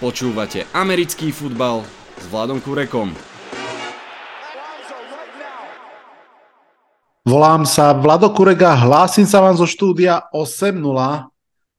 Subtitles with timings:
[0.00, 1.84] Počúvate americký futbal
[2.16, 3.12] s Vladom Kurekom.
[7.28, 10.80] Volám sa Vlado Kurega, hlásim sa vám zo štúdia 8.0.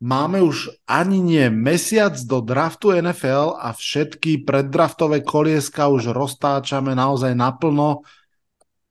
[0.06, 7.34] Máme už ani nie mesiac do draftu NFL a všetky preddraftové kolieska už roztáčame naozaj
[7.34, 8.06] naplno.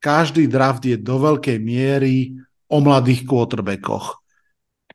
[0.02, 2.34] Každý draft je do veľkej miery
[2.66, 4.18] o mladých quarterbackoch.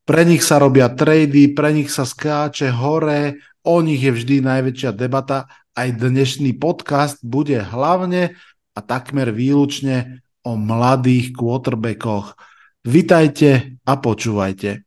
[0.04, 4.94] Pre nich sa robia trady, pre nich sa skáče hore, O nich je vždy najväčšia
[4.94, 5.50] debata.
[5.74, 8.38] Aj dnešný podcast bude hlavne
[8.78, 12.38] a takmer výlučne o mladých quarterbackoch.
[12.86, 14.86] Vitajte a počúvajte.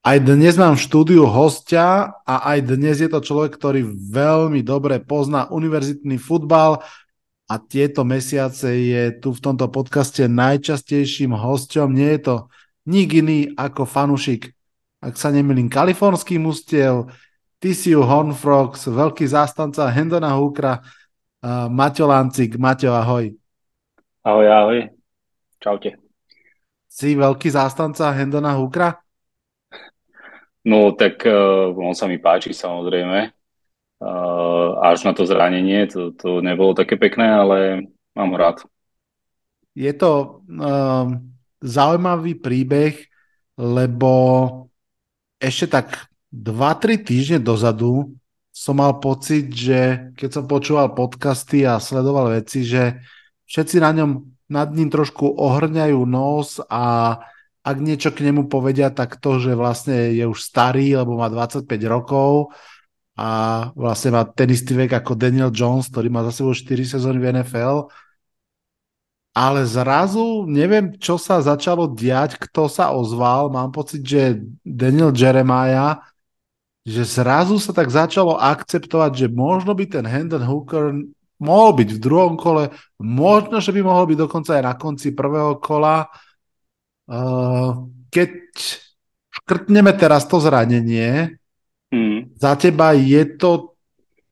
[0.00, 5.04] Aj dnes mám v štúdiu hostia a aj dnes je to človek, ktorý veľmi dobre
[5.04, 6.80] pozná univerzitný futbal
[7.44, 11.92] a tieto mesiace je tu v tomto podcaste najčastejším hostom.
[11.92, 12.36] Nie je to
[12.86, 14.54] nik iný ako fanušik,
[15.02, 17.10] ak sa nemýlim, kalifornský mustiev,
[17.60, 20.80] TCU Hornfrogs, veľký zástanca Hendona Hookera,
[21.42, 22.54] uh, Maťo Lancik.
[22.60, 23.32] Maťo, ahoj.
[24.22, 24.78] Ahoj, ahoj.
[25.58, 25.96] Čaute.
[26.86, 28.94] Si veľký zástanca Hendona Hookera?
[30.66, 33.30] No, tak uh, on sa mi páči, samozrejme.
[33.96, 38.60] Uh, až na to zranenie, to, to nebolo také pekné, ale mám rád.
[39.72, 41.08] Je to uh,
[41.66, 42.94] zaujímavý príbeh,
[43.58, 44.12] lebo
[45.42, 48.14] ešte tak 2-3 týždne dozadu
[48.56, 53.04] som mal pocit, že keď som počúval podcasty a sledoval veci, že
[53.44, 54.10] všetci na ňom
[54.48, 57.18] nad ním trošku ohrňajú nos a
[57.66, 61.66] ak niečo k nemu povedia, tak to, že vlastne je už starý, lebo má 25
[61.90, 62.54] rokov
[63.18, 63.28] a
[63.74, 67.42] vlastne má ten istý vek ako Daniel Jones, ktorý má za sebou 4 sezóny v
[67.42, 67.90] NFL
[69.36, 73.52] ale zrazu neviem, čo sa začalo diať, kto sa ozval.
[73.52, 76.00] Mám pocit, že Daniel Jeremiah,
[76.88, 80.96] že zrazu sa tak začalo akceptovať, že možno by ten Hendon Hooker
[81.36, 85.60] mohol byť v druhom kole, možno, že by mohol byť dokonca aj na konci prvého
[85.60, 86.08] kola.
[87.04, 88.40] Uh, keď
[89.36, 91.36] škrtneme teraz to zranenie,
[91.92, 92.40] mm.
[92.40, 93.76] za teba je to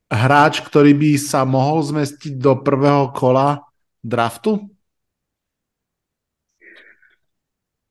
[0.09, 3.61] hráč, ktorý by sa mohol zmestiť do prvého kola
[4.01, 4.74] draftu?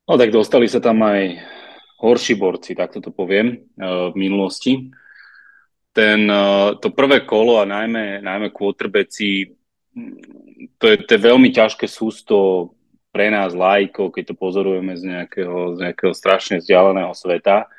[0.04, 1.40] No tak dostali sa tam aj
[2.04, 4.92] horší borci, tak to poviem, eh, v minulosti.
[5.96, 9.56] Ten, eh, to prvé kolo a najmä, najmä quarterbacki,
[9.96, 12.68] mm, to je, to je veľmi ťažké sústo
[13.14, 17.70] pre nás lajkov, keď to pozorujeme z nejakého, z nejakého strašne vzdialeného sveta.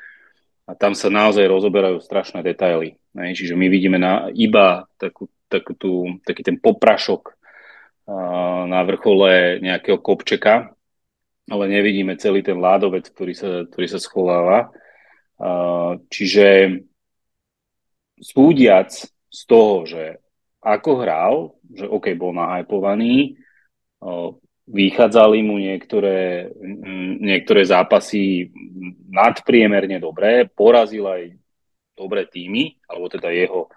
[0.66, 2.98] A tam sa naozaj rozoberajú strašné detaily.
[3.14, 3.30] Ne?
[3.36, 10.02] Čiže my vidíme na, iba takú, takú tú, taký ten poprašok uh, na vrchole nejakého
[10.02, 10.75] kopčeka,
[11.46, 14.74] ale nevidíme celý ten ládovec, ktorý sa, ktorý sa schováva.
[16.10, 16.80] Čiže
[18.18, 18.90] súdiac
[19.30, 20.18] z toho, že
[20.58, 21.34] ako hral,
[21.70, 23.38] že OK, bol nahypovaný,
[24.66, 26.50] vychádzali mu niektoré,
[27.22, 28.50] niektoré zápasy
[29.06, 31.22] nadpriemerne dobré, porazil aj
[31.94, 33.70] dobré týmy, alebo teda jeho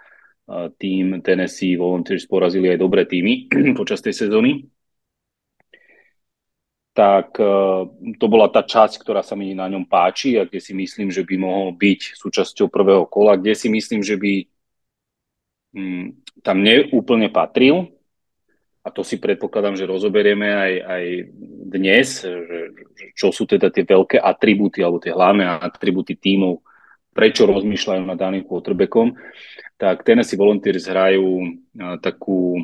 [0.81, 3.45] tým Tennessee Volunteers porazili aj dobré týmy
[3.79, 4.65] počas tej sezóny
[6.99, 7.47] tak e,
[8.19, 11.23] to bola tá časť, ktorá sa mi na ňom páči a kde si myslím, že
[11.23, 14.33] by mohol byť súčasťou prvého kola, kde si myslím, že by
[15.79, 16.05] hm,
[16.43, 17.87] tam neúplne patril.
[18.83, 21.03] A to si predpokladám, že rozoberieme aj, aj
[21.71, 22.59] dnes, že,
[23.15, 26.59] čo sú teda tie veľké atribúty alebo tie hlavné atribúty tímov,
[27.15, 29.15] prečo rozmýšľajú nad daným quarterbackom,
[29.79, 32.63] tak Tennessee Volunteers hrajú uh, takú,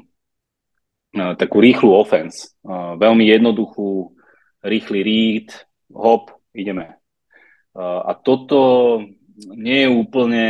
[1.20, 2.56] uh, takú rýchlu offense,
[2.96, 4.15] veľmi jednoduchú
[4.66, 5.48] rýchly read,
[5.94, 6.98] hop, ideme.
[7.78, 9.00] A toto
[9.38, 10.46] nie je úplne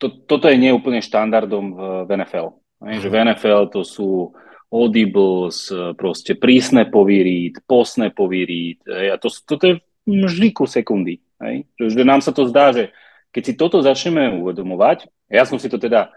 [0.00, 2.56] to, toto je neúplne štandardom v, v NFL.
[2.80, 4.32] Že v NFL to sú
[4.72, 5.68] audibles,
[6.00, 8.88] proste prísne povýriť, posné povýriť.
[9.12, 9.74] A to, toto je
[10.08, 11.20] vždy ku sekundy.
[11.42, 11.68] Hej?
[11.76, 12.94] Že nám sa to zdá, že
[13.34, 16.08] keď si toto začneme uvedomovať, ja som si to teda,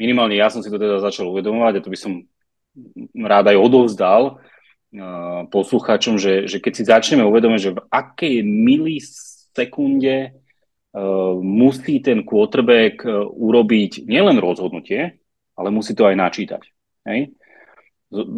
[0.00, 2.24] minimálne ja som si to teda začal uvedomovať a to by som
[3.12, 4.40] rád aj odovzdal,
[5.50, 13.02] poslucháčom, že, že keď si začneme uvedomiť, že v akej milisekunde uh, musí ten quarterback
[13.02, 15.18] uh, urobiť nielen rozhodnutie,
[15.56, 16.62] ale musí to aj načítať.
[17.08, 17.34] Hej?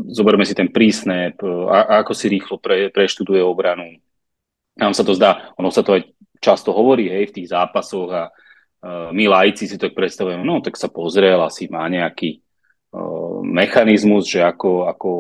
[0.09, 1.37] Zoberme si ten prísne,
[1.69, 4.01] ako si rýchlo pre, preštuduje obranu.
[4.81, 6.09] Nám sa to zdá, ono sa to aj
[6.41, 10.81] často hovorí hej, v tých zápasoch a uh, my lajci si to predstavujeme, no tak
[10.81, 12.41] sa pozrel, asi má nejaký
[13.45, 15.11] mechanizmus, že ako, ako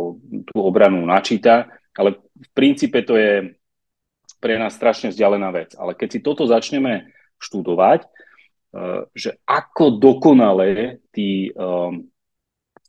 [0.48, 3.58] tú obranu načíta, ale v princípe to je
[4.38, 5.74] pre nás strašne vzdialená vec.
[5.74, 7.10] Ale keď si toto začneme
[7.42, 12.06] študovať, uh, že ako dokonale tí um,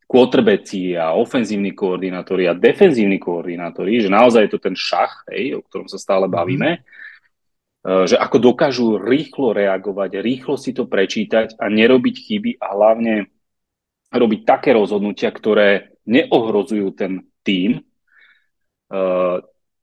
[0.09, 5.65] quarterbacki a ofenzívni koordinátori a defenzívni koordinátori, že naozaj je to ten šach, hej, o
[5.65, 11.65] ktorom sa stále bavíme, uh, že ako dokážu rýchlo reagovať, rýchlo si to prečítať a
[11.67, 13.27] nerobiť chyby a hlavne
[14.09, 17.79] robiť také rozhodnutia, ktoré neohrozujú ten tým,
[18.89, 19.38] uh,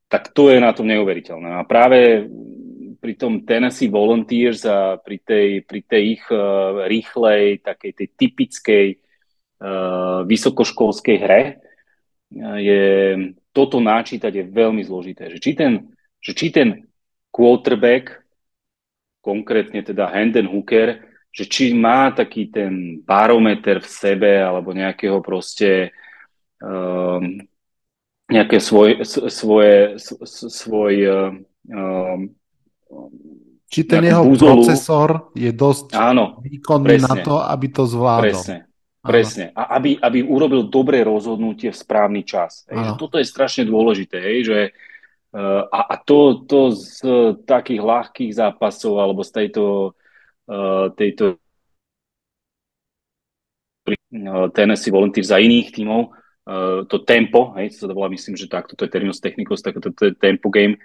[0.07, 1.59] tak to je na tom neuveriteľné.
[1.59, 2.27] A práve
[2.99, 8.87] pri tom Tennessee Volunteers a pri tej, pri tej ich uh, rýchlej, takej tej typickej
[8.95, 11.43] uh, vysokoškolskej hre
[12.59, 12.85] je
[13.55, 15.31] toto náčítať je veľmi zložité.
[15.31, 15.73] Že či ten,
[16.19, 16.91] že či ten
[17.31, 18.27] quarterback,
[19.23, 21.03] konkrétne teda Hendon Hooker,
[21.37, 25.93] že či má taký ten barometer v sebe alebo nejakého proste
[26.65, 27.45] um,
[28.33, 30.01] nejaké svoj, svoje,
[30.49, 30.95] svoj
[31.69, 32.33] um,
[33.69, 34.65] či ten jeho búzolu.
[34.65, 38.25] procesor je dosť Áno, výkonný presne, na to, aby to zvládol.
[38.33, 38.57] Presne,
[39.05, 39.45] presne.
[39.53, 42.65] A aby, aby urobil dobré rozhodnutie v správny čas.
[42.73, 44.59] Hej, že toto je strašne dôležité, hej, že
[45.37, 47.05] uh, a, a to, to z
[47.45, 49.93] takých ľahkých zápasov alebo z tejto
[50.95, 51.43] tejto
[53.87, 58.47] uh, Tennessee Volunteers za iných tímov, uh, to tempo, hej, to sa volá, myslím, že
[58.47, 60.79] takto, to je terminus technicus, tak to, to je tempo game,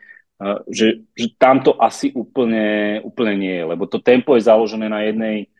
[0.73, 5.05] že, že tam to asi úplne, úplne nie je, lebo to tempo je založené na
[5.05, 5.53] jednej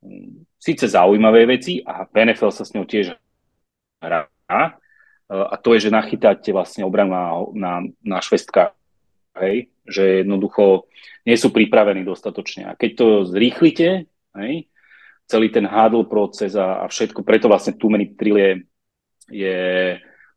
[0.00, 3.12] um, síce zaujímavej veci a NFL sa s ňou tiež
[4.00, 4.32] hrá,
[5.28, 7.72] a to je, že nachytáte vlastne obranu na, na,
[8.04, 8.76] na švestka,
[9.42, 10.86] hej, že jednoducho
[11.24, 12.68] nie sú pripravení dostatočne.
[12.68, 14.54] A keď to zrýchlite, hej,
[15.24, 18.52] celý ten huddle proces a, a všetko, preto vlastne too many drill je,
[19.32, 19.58] je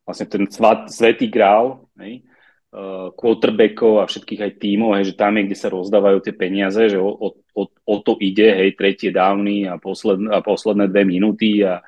[0.08, 2.24] vlastne ten svat, svetý grál, hej,
[2.72, 6.80] uh, quarterbackov a všetkých aj tímov, hej, že tam je, kde sa rozdávajú tie peniaze,
[6.88, 11.04] že o, o, o, o to ide, hej, tretie dávny a, posled, a posledné dve
[11.04, 11.84] minúty a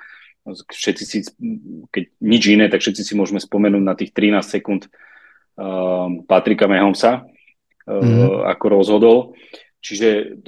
[0.50, 1.18] všetci si,
[1.94, 4.92] keď nič iné, tak všetci si môžeme spomenúť na tých 13 sekúnd
[6.28, 7.26] Patrika Mahomesa,
[7.90, 8.46] mm.
[8.48, 9.18] ako rozhodol.
[9.80, 10.40] Čiže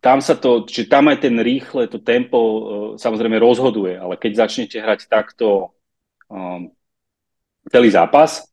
[0.00, 2.60] tam sa to, čiže tam aj ten rýchle, to tempo uh,
[3.00, 5.72] samozrejme rozhoduje, ale keď začnete hrať takto
[6.28, 6.68] um,
[7.72, 8.44] celý zápas,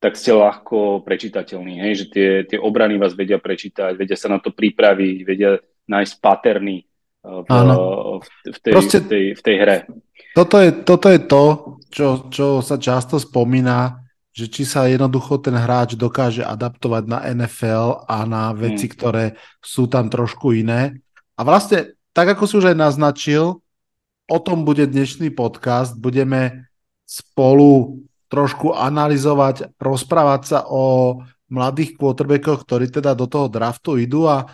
[0.00, 1.92] tak ste ľahko prečítateľní, hej?
[1.92, 6.88] že tie, tie obrany vás vedia prečítať, vedia sa na to pripraviť, vedia nájsť paterny
[7.20, 9.76] v, v, v, tej, Proste, v, tej, v tej hre.
[10.32, 11.44] Toto je, toto je to,
[11.92, 14.08] čo, čo sa často spomína
[14.40, 18.94] že či sa jednoducho ten hráč dokáže adaptovať na NFL a na veci, hmm.
[18.96, 19.24] ktoré
[19.60, 21.04] sú tam trošku iné.
[21.36, 23.60] A vlastne, tak ako si už aj naznačil,
[24.30, 25.92] o tom bude dnešný podcast.
[25.92, 26.72] Budeme
[27.04, 28.00] spolu
[28.32, 31.18] trošku analyzovať, rozprávať sa o
[31.50, 34.46] mladých quarterbackoch, ktorí teda do toho draftu idú a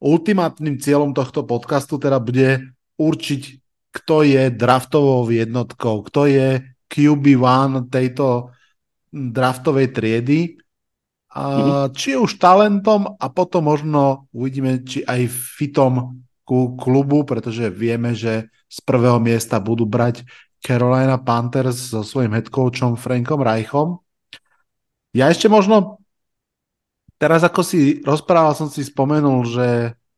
[0.00, 3.42] ultimátnym cieľom tohto podcastu teda bude určiť,
[3.92, 6.48] kto je draftovou jednotkou, kto je
[6.86, 8.55] QB1 tejto
[9.12, 10.40] draftovej triedy,
[11.36, 11.92] a mm-hmm.
[11.92, 18.48] či už talentom a potom možno uvidíme, či aj fitom ku klubu, pretože vieme, že
[18.70, 20.24] z prvého miesta budú brať
[20.64, 24.00] Carolina Panthers so svojím headcoachom Frankom Reichom.
[25.12, 26.00] Ja ešte možno
[27.20, 29.68] teraz ako si rozprával, som si spomenul, že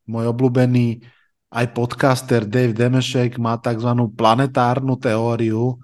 [0.06, 1.02] môj obľúbený
[1.48, 3.90] aj podcaster Dave Demešek má tzv.
[4.14, 5.80] planetárnu teóriu,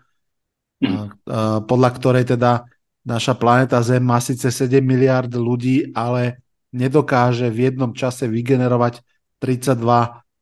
[0.78, 1.24] mm.
[1.64, 2.68] podľa ktorej teda
[3.04, 6.40] Naša planéta Zem má síce 7 miliard ľudí, ale
[6.72, 9.04] nedokáže v jednom čase vygenerovať
[9.38, 9.76] 32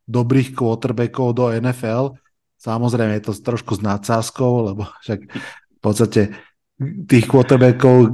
[0.07, 2.15] dobrých quarterbackov do NFL.
[2.63, 6.31] Samozrejme je to trošku s nadsázkou, lebo však v podstate
[7.11, 8.09] tých quarterbackov uh,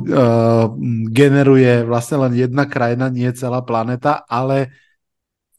[1.12, 4.72] generuje vlastne len jedna krajina, nie celá planéta, ale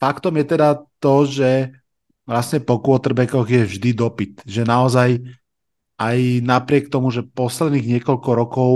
[0.02, 1.74] faktom je teda to, že
[2.26, 5.22] vlastne po quarterbackoch je vždy dopyt, že naozaj
[6.00, 8.72] aj napriek tomu, že posledných niekoľko rokov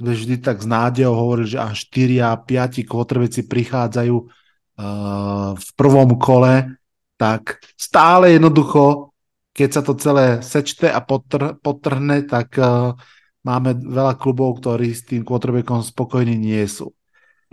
[0.00, 5.70] sme vždy tak s nádejou hovorili, že až 4 a 5 kvotrveci prichádzajú uh, v
[5.78, 6.80] prvom kole,
[7.14, 9.14] tak stále jednoducho,
[9.54, 12.98] keď sa to celé sečte a potr- potrhne, tak uh,
[13.46, 16.90] máme veľa klubov, ktorí s tým quarterbackom spokojní nie sú.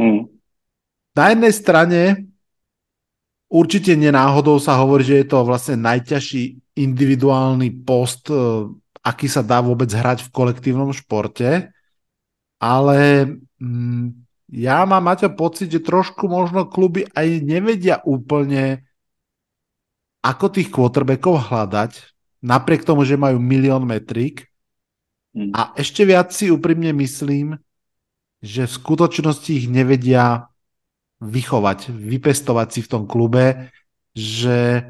[0.01, 0.25] Mm.
[1.13, 2.01] Na jednej strane
[3.51, 8.65] určite nenáhodou sa hovorí, že je to vlastne najťažší individuálny post uh,
[9.01, 11.73] aký sa dá vôbec hrať v kolektívnom športe,
[12.61, 12.99] ale
[13.57, 14.05] mm,
[14.51, 18.85] ja mám, Maťo, pocit, že trošku možno kluby aj nevedia úplne,
[20.21, 21.91] ako tých quarterbackov hľadať,
[22.45, 24.45] napriek tomu, že majú milión metrík.
[25.31, 25.55] Hmm.
[25.55, 27.57] A ešte viac si úprimne myslím,
[28.43, 30.51] že v skutočnosti ich nevedia
[31.21, 33.71] vychovať, vypestovať si v tom klube,
[34.11, 34.83] že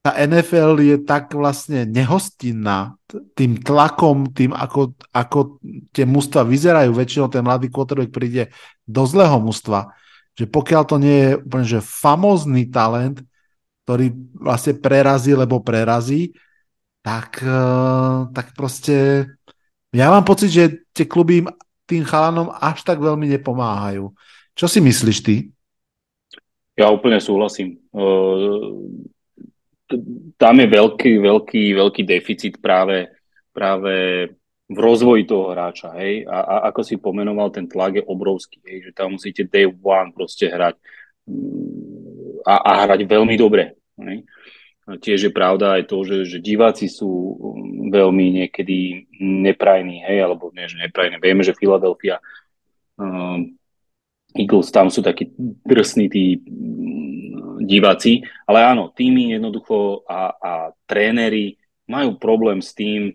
[0.00, 2.96] tá NFL je tak vlastne nehostinná
[3.36, 5.60] tým tlakom, tým ako, ako
[5.92, 8.48] tie mužstva vyzerajú, väčšinou ten mladý quarterback príde
[8.88, 9.92] do zlého mužstva,
[10.32, 13.20] že pokiaľ to nie je úplne že famózny talent,
[13.84, 14.08] ktorý
[14.40, 16.32] vlastne prerazí, lebo prerazí,
[17.04, 19.28] tak, eh, tak proste
[19.92, 20.64] ja mám pocit, že
[20.96, 21.44] tie kluby
[21.84, 24.14] tým chalanom až tak veľmi nepomáhajú.
[24.54, 25.50] Čo si myslíš ty?
[26.78, 27.82] Ja úplne súhlasím.
[30.38, 33.10] Tam je veľký, veľký, veľký deficit práve,
[33.50, 34.26] práve
[34.70, 35.90] v rozvoji toho hráča.
[35.98, 36.30] Hej?
[36.30, 38.62] A, a ako si pomenoval, ten tlak je obrovský.
[38.62, 38.90] Hej?
[38.90, 40.78] Že tam musíte day one proste hrať
[41.26, 43.74] mm, a, a hrať veľmi dobre.
[43.98, 44.22] Hej?
[44.98, 50.50] Tiež je pravda aj to, že, že diváci sú um, veľmi niekedy neprajní, hej, alebo
[50.50, 51.22] nie, že neprajní.
[51.22, 52.18] Vieme, že Philadelphia
[52.98, 53.54] um,
[54.34, 55.30] Eagles, tam sú takí
[55.62, 57.29] drsní tí um,
[57.60, 60.52] diváci, ale áno, týmy jednoducho a, a
[60.88, 63.12] tréneri majú problém s tým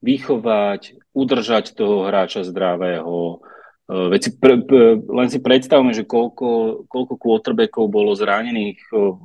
[0.00, 3.42] vychovať, udržať toho hráča zdravého,
[3.88, 9.16] uh, Veď si pre, pre, len si predstavme, že koľko, koľko quarterbackov bolo zranených uh,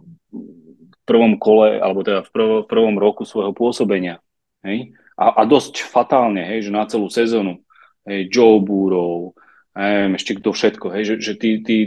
[1.04, 4.24] prvom kole, alebo teda v, prvo, v prvom roku svojho pôsobenia.
[4.64, 4.96] Hej?
[5.20, 7.60] A, a dosť fatálne, hej, že na celú sezónu.
[8.08, 9.36] Hej, Joe Burrow,
[9.78, 11.78] neviem, ešte kto všetko, hej, že, že tí, tí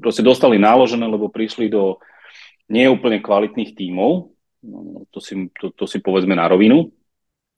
[0.00, 2.00] proste dostali náložené, lebo prišli do
[2.72, 4.32] neúplne kvalitných tímov,
[4.64, 6.90] no, to si, to, to si povedzme na rovinu.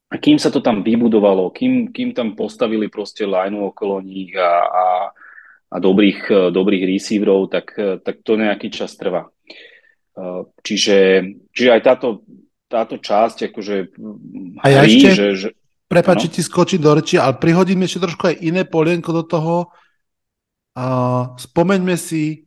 [0.09, 4.65] A kým sa to tam vybudovalo, kým, kým tam postavili proste lineu okolo nich a,
[4.65, 4.85] a,
[5.69, 9.29] a dobrých, dobrých receiverov, tak, tak to nejaký čas trvá.
[10.65, 10.97] Čiže,
[11.53, 12.25] čiže aj táto,
[12.65, 13.75] táto časť, akože
[14.59, 15.49] a ja hry, ešte, že, že...
[15.89, 19.73] Prepač, ti skočím do reči, ale prihodím ešte trošku aj iné polienko do toho.
[20.77, 22.45] Uh, spomeňme si,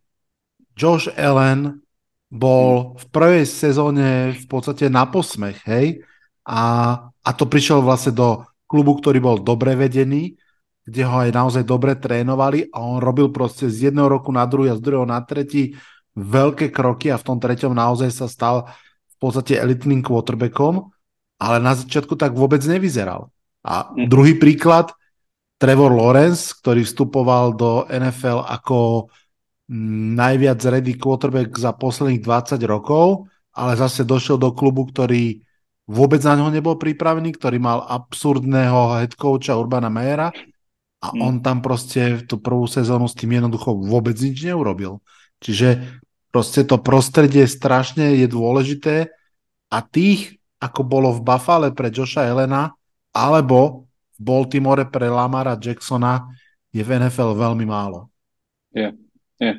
[0.79, 1.83] Josh Allen
[2.31, 6.01] bol v prvej sezóne v podstate na posmech, hej?
[6.47, 6.63] A,
[7.03, 10.39] a to prišiel vlastne do klubu, ktorý bol dobre vedený,
[10.87, 14.71] kde ho aj naozaj dobre trénovali a on robil proste z jedného roku na druhý
[14.71, 15.75] a z druhého na tretí
[16.15, 18.71] veľké kroky a v tom treťom naozaj sa stal
[19.11, 20.95] v podstate elitným quarterbackom,
[21.43, 23.32] ale na začiatku tak vôbec nevyzeral.
[23.63, 24.11] A mm.
[24.11, 24.91] druhý príklad,
[25.57, 29.07] Trevor Lawrence, ktorý vstupoval do NFL ako
[29.71, 35.39] mm, najviac ready quarterback za posledných 20 rokov, ale zase došiel do klubu, ktorý
[35.87, 40.35] vôbec na ňo nebol pripravený, ktorý mal absurdného head coacha Urbana Mayera
[40.99, 41.19] a mm.
[41.23, 44.99] on tam proste tú prvú sezónu s tým jednoducho vôbec nič neurobil.
[45.39, 45.79] Čiže
[46.27, 49.11] proste to prostredie strašne je dôležité
[49.71, 52.75] a tých, ako bolo v Buffale pre Joša Elena,
[53.13, 56.27] alebo v Baltimore pre Lamara Jacksona,
[56.73, 58.09] je v NFL veľmi málo.
[58.73, 58.89] Je,
[59.37, 59.51] je,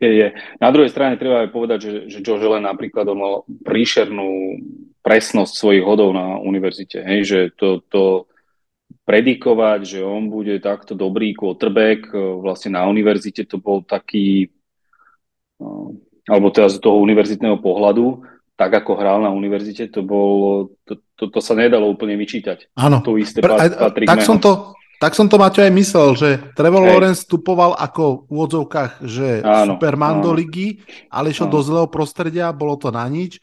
[0.00, 0.28] je, je.
[0.56, 4.56] Na druhej strane treba aj povedať, že, že Josh Allen napríklad mal príšernú
[5.04, 7.04] presnosť svojich hodov na univerzite.
[7.04, 8.04] Hej, že to, to
[9.04, 12.08] predikovať, že on bude takto dobrý quarterback
[12.40, 14.48] vlastne na univerzite, to bol taký
[16.30, 18.22] alebo teda z toho univerzitného pohľadu,
[18.54, 22.74] tak ako hral na univerzite, to, bolo, to, to, to sa nedalo úplne vyčítať.
[22.74, 26.28] Áno, to isté Pr- aj, tak, som to, tak som to Maťo aj myslel, že
[26.58, 26.88] Trevor Hej.
[26.90, 30.24] Lawrence vstupoval ako v úvodzovkách, že áno, Superman áno.
[30.26, 31.54] do ligy, ale išiel áno.
[31.54, 33.38] do zlého prostredia, bolo to na nič.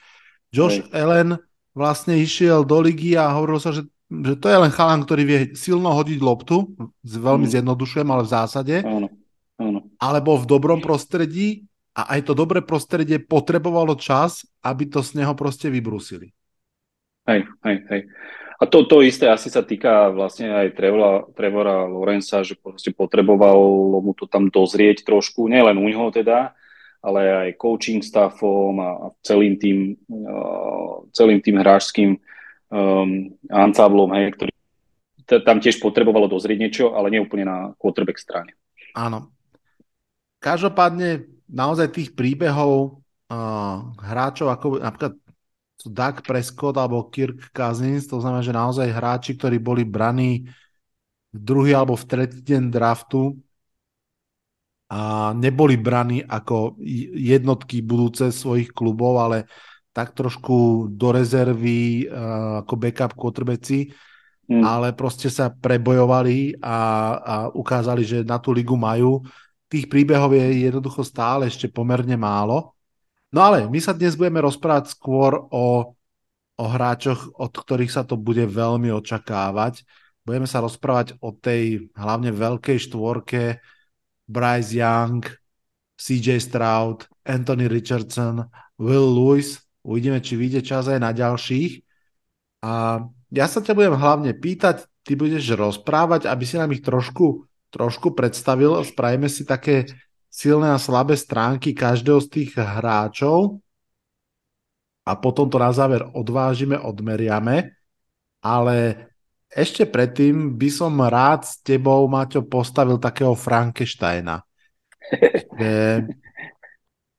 [0.51, 0.91] Josh Hej.
[0.91, 1.39] Allen
[1.71, 5.39] vlastne išiel do ligy a hovorilo sa, že, že to je len chalan, ktorý vie
[5.55, 6.75] silno hodiť loptu,
[7.07, 7.53] veľmi mm.
[7.55, 8.75] zjednodušujem, ale v zásade.
[8.83, 9.07] Áno.
[9.59, 9.79] Áno.
[10.00, 15.36] Alebo v dobrom prostredí a aj to dobré prostredie potrebovalo čas, aby to z neho
[15.36, 16.31] proste vybrusili.
[17.29, 18.01] Hej, hej, hej.
[18.59, 24.01] A to, to isté asi sa týka vlastne aj Trevora, Trevora Lorenza, že proste potrebovalo
[24.03, 26.51] mu to tam dozrieť trošku, nielen u neho teda,
[27.00, 28.89] ale aj coaching staffom a
[29.24, 32.19] celým tým, uh, celým tým hráčským
[32.67, 34.51] um, ansáblom, hej, ktorý
[35.45, 38.57] tam tiež potrebovalo dozrieť niečo, ale nie úplne na quarterback strane.
[38.98, 39.31] Áno.
[40.43, 43.00] Každopádne naozaj tých príbehov
[43.31, 45.15] uh, hráčov, ako napríklad
[45.88, 50.43] Doug Prescott alebo Kirk Cousins, to znamená, že naozaj hráči, ktorí boli braní
[51.31, 53.39] v druhý alebo v tretí deň draftu
[54.89, 56.75] a neboli braní ako
[57.15, 59.45] jednotky budúce svojich klubov, ale
[59.93, 63.93] tak trošku do rezervy uh, ako backup quarterbacki,
[64.50, 64.65] mm.
[64.65, 66.77] ale proste sa prebojovali a,
[67.21, 69.21] a ukázali, že na tú ligu majú
[69.69, 72.74] tých príbehov je jednoducho stále ešte pomerne málo.
[73.29, 75.93] No ale my sa dnes budeme rozprávať skôr o,
[76.57, 79.86] o hráčoch, od ktorých sa to bude veľmi očakávať.
[80.25, 83.62] budeme sa rozprávať o tej hlavne veľkej štvorke
[84.29, 85.25] Bryce Young,
[85.98, 88.50] CJ Stroud, Anthony Richardson,
[88.81, 89.62] Will Lewis.
[89.86, 91.86] Uvidíme, či vyjde čas aj na ďalších.
[92.65, 97.45] A ja sa ťa budem hlavne pýtať, ty budeš rozprávať, aby si nám ich trošku,
[97.69, 98.81] trošku predstavil.
[98.86, 99.89] Spravíme si také
[100.39, 103.60] silné a slabé stránky každého z tých hráčov
[105.03, 107.75] a potom to na záver odvážime, odmeriame.
[108.39, 109.10] Ale
[109.51, 114.39] ešte predtým by som rád s tebou, Maťo, postavil takého Frankensteina.
[115.60, 116.08] E,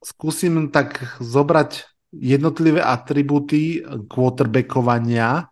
[0.01, 5.45] skúsim tak zobrať jednotlivé atributy quarterbackovania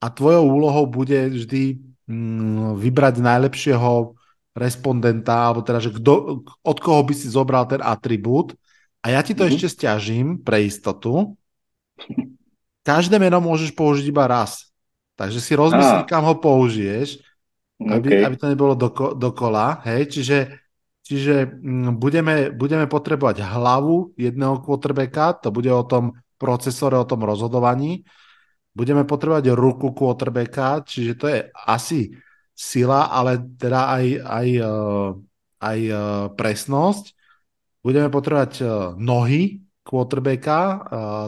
[0.00, 1.76] a tvojou úlohou bude vždy
[2.08, 4.16] mm, vybrať najlepšieho
[4.52, 8.52] respondenta, alebo teda, že kdo, od koho by si zobral ten atribút.
[9.02, 9.56] A ja ti to mm-hmm.
[9.58, 11.34] ešte stiažím pre istotu.
[12.88, 14.70] Každé meno môžeš použiť iba raz.
[15.16, 17.20] Takže si rozmyslí, kam ho použiješ,
[17.78, 18.22] aby, okay.
[18.26, 19.82] aby to nebolo doko, dokola.
[19.88, 20.18] Hej?
[20.18, 20.38] Čiže,
[21.02, 27.22] čiže mm, budeme, budeme potrebovať hlavu jedného quarterbacka, to bude o tom procesore, o tom
[27.22, 28.02] rozhodovaní.
[28.72, 32.12] Budeme potrebovať ruku quarterbacka, čiže to je asi
[32.52, 35.08] sila, ale teda aj, aj, eh,
[35.62, 35.98] aj eh,
[36.36, 37.04] presnosť.
[37.82, 38.68] Budeme potrebovať eh,
[39.00, 39.42] nohy
[39.82, 40.58] quarterbacka,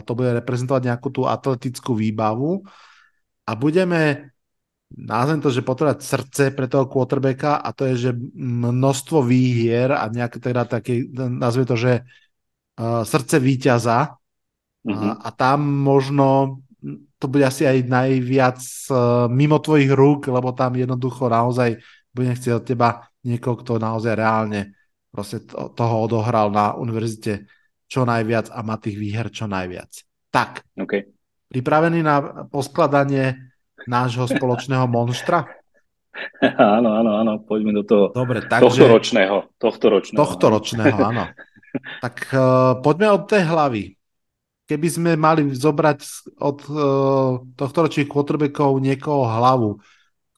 [0.07, 2.63] to bude reprezentovať nejakú tú atletickú výbavu
[3.43, 4.31] a budeme
[4.95, 10.07] názvem to, že potrebať srdce pre toho quarterbacka a to je, že množstvo výhier a
[10.07, 12.07] nejaké teda také, nazvime to, že
[13.03, 14.15] srdce víťaza
[14.87, 15.19] mm-hmm.
[15.19, 16.63] a, a tam možno
[17.25, 18.61] to bude asi aj najviac
[18.93, 21.81] uh, mimo tvojich rúk, lebo tam jednoducho naozaj
[22.13, 22.89] budem chcieť od teba
[23.25, 24.77] niekoho, kto naozaj reálne
[25.09, 27.49] proste to, toho odohral na univerzite
[27.89, 29.89] čo najviac a má tých výher čo najviac.
[30.29, 31.09] Tak, okay.
[31.49, 33.33] pripravený na poskladanie
[33.89, 35.49] nášho spoločného monštra?
[36.55, 39.51] Áno, áno, áno, poďme do toho Dobre, takže, tohto ročného.
[39.59, 41.27] Tohto ročného, tohto ročného áno.
[42.07, 43.94] tak uh, poďme od tej hlavy.
[44.65, 45.99] Keby sme mali zobrať
[46.41, 46.77] od uh,
[47.53, 49.77] tohto ročných quarterbackov niekoho hlavu,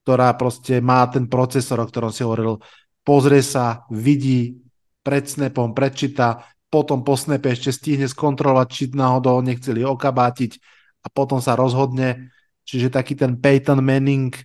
[0.03, 2.59] ktorá proste má ten procesor, o ktorom si hovoril,
[3.07, 4.59] pozrie sa, vidí,
[4.99, 10.59] pred snapom, prečíta, potom po snepe ešte stihne skontrolovať, či náhodou nechceli okabátiť
[11.03, 12.35] a potom sa rozhodne.
[12.67, 14.35] Čiže taký ten Peyton Manning,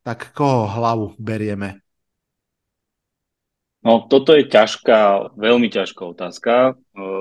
[0.00, 1.84] tak koho hlavu berieme?
[3.84, 7.15] No toto je ťažká, veľmi ťažká otázka, uh,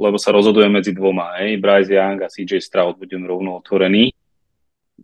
[0.00, 1.36] lebo sa rozhoduje medzi dvoma.
[1.44, 1.60] Hej?
[1.60, 4.16] Bryce Young a CJ Stroud, budem rovno otvorený.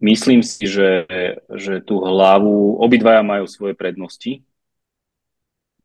[0.00, 1.08] Myslím si, že,
[1.56, 4.44] že tú hlavu, obidvaja majú svoje prednosti.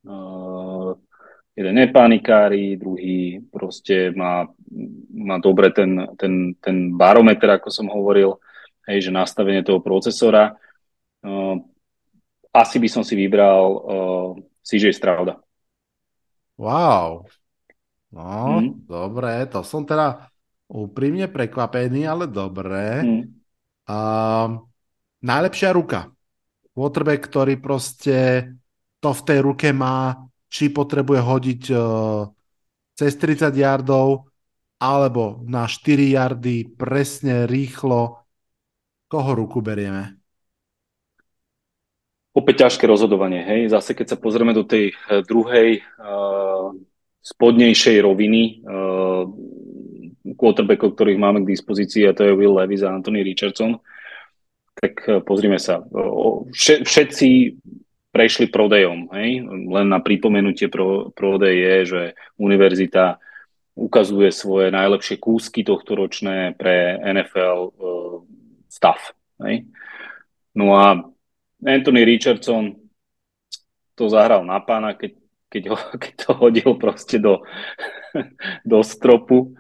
[0.04, 0.96] Uh,
[1.56, 4.52] jeden nepanikári, druhý proste má,
[5.16, 8.36] má dobre ten, ten, ten barometer, ako som hovoril,
[8.88, 10.60] hej, že nastavenie toho procesora.
[11.24, 11.64] Uh,
[12.52, 15.40] asi by som si vybral uh, CJ Strauda.
[16.60, 17.32] Wow.
[18.12, 18.92] No, mm.
[18.92, 20.28] dobre, to som teda
[20.68, 23.04] úprimne prekvapený, ale dobre.
[23.04, 23.24] Mm.
[23.88, 24.64] Uh,
[25.24, 26.12] najlepšia ruka.
[26.72, 28.48] Quarterback, ktorý proste
[29.00, 32.28] to v tej ruke má či potrebuje hodiť uh,
[32.96, 34.28] cez 30 yardov,
[34.84, 38.20] alebo na 4 yardy presne, rýchlo.
[39.12, 40.20] Koho ruku berieme?
[42.32, 43.68] Opäť ťažké rozhodovanie, hej.
[43.68, 46.76] Zase keď sa pozrieme do tej uh, druhej uh,
[47.22, 49.24] spodnejšej roviny uh,
[50.36, 53.78] quarterbackov, ktorých máme k dispozícii, a to je Will Levis a Anthony Richardson,
[54.78, 55.86] tak uh, pozrime sa.
[56.58, 57.30] Všetci
[58.12, 59.08] prešli prodejom.
[59.16, 59.48] Hej?
[59.48, 62.02] Len na pripomenutie pro, prodej je, že
[62.36, 63.18] univerzita
[63.72, 67.72] ukazuje svoje najlepšie kúsky tohto ročné pre NFL uh,
[68.68, 69.00] stav.
[69.40, 69.64] Hej?
[70.52, 71.00] No a
[71.64, 72.76] Anthony Richardson
[73.96, 75.16] to zahral na pána, keď,
[75.52, 77.44] keď, ho, keď to hodil proste do,
[78.72, 79.54] do stropu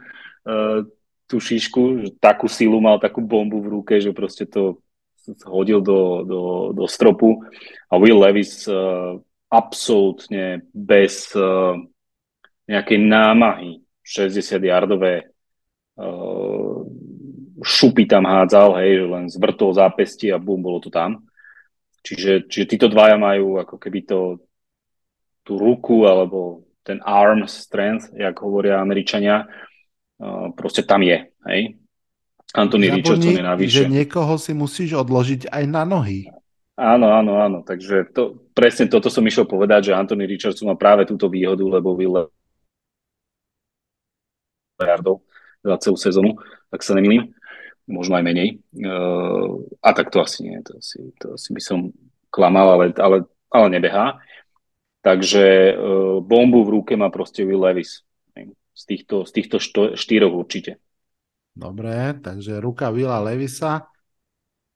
[0.47, 0.88] uh,
[1.27, 4.80] tú šišku, takú silu mal, takú bombu v ruke, že proste to
[5.45, 6.41] hodil do, do,
[6.73, 7.45] do stropu
[7.91, 9.15] a Will Levis uh,
[9.51, 11.77] absolútne bez uh,
[12.65, 15.30] nejakej námahy 60-yardové
[15.99, 16.80] uh,
[17.62, 21.21] šupy tam hádzal, hej, že len zvrtol zápesti a bum, bolo to tam.
[22.01, 24.41] Čiže, čiže títo dvaja majú ako keby to,
[25.51, 31.27] tú ruku alebo ten arm strength, jak hovoria Američania, uh, proste tam je.
[31.51, 31.75] Hej?
[32.55, 33.83] Anthony Richardson je navyše.
[33.83, 36.31] že niekoho si musíš odložiť aj na nohy.
[36.79, 37.59] Áno, áno, áno.
[37.67, 41.95] Takže to, presne toto som išiel povedať, že Anthony Richardson má práve túto výhodu, lebo
[41.99, 42.31] Will
[45.61, 46.41] za celú sezónu,
[46.73, 47.29] tak sa nemýlim.
[47.85, 48.57] možno aj menej.
[49.83, 51.93] A tak to asi nie, to asi, to asi by som
[52.31, 54.17] klamal, ale, ale, ale nebehá.
[55.01, 55.75] Takže
[56.21, 58.05] bombu v ruke má proste Will Levis.
[58.71, 60.77] Z týchto, z týchto što, štyroch určite.
[61.51, 63.91] Dobre, takže ruka Willa Levisa.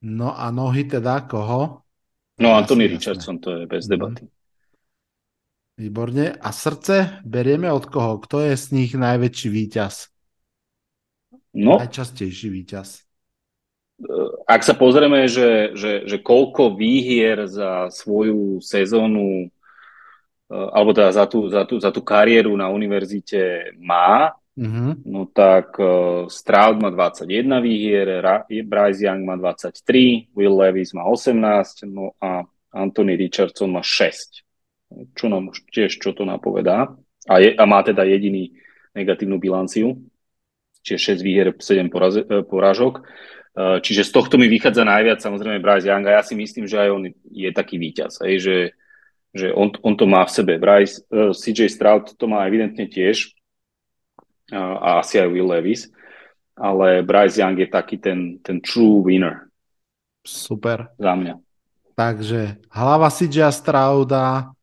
[0.03, 1.87] No a nohy teda koho?
[2.35, 3.91] No Anthony Richardson, to je bez mhm.
[3.91, 4.23] debaty.
[5.75, 6.35] Výborne.
[6.39, 8.19] A srdce berieme od koho?
[8.23, 10.07] Kto je z nich najväčší víťaz?
[11.55, 13.03] No, Najčastejší víťaz.
[14.43, 19.47] Ak sa pozrieme, že, že, že koľko výhier za svoju sezónu
[20.49, 25.01] alebo teda za tú, za, tú, za tú kariéru na univerzite má, mm-hmm.
[25.09, 31.01] no tak uh, Stroud má 21 výhier, Ra- Bryce Young má 23, Will Levis má
[31.09, 34.45] 18, no a Anthony Richardson má 6.
[35.17, 36.93] Čo nám už tiež čo to napovedá.
[37.25, 38.53] A, je, a má teda jediný
[38.93, 39.97] negatívnu bilanciu,
[40.85, 43.01] čiže 6 výhier, 7 poraz, e, porážok.
[43.55, 46.75] Uh, čiže z tohto mi vychádza najviac samozrejme Bryce Young a ja si myslím, že
[46.75, 47.03] aj on
[47.33, 48.21] je taký víťaz.
[48.21, 48.55] Hej, že
[49.35, 50.55] že on, on to má v sebe.
[50.55, 53.35] Bryce, uh, CJ Stroud to má evidentne tiež
[54.55, 55.91] uh, a asi aj Will Levis,
[56.55, 59.51] ale Bryce Young je taký ten, ten true winner.
[60.23, 60.87] Super.
[60.95, 61.35] Za mňa.
[61.95, 64.55] Takže hlava CJ Strouda,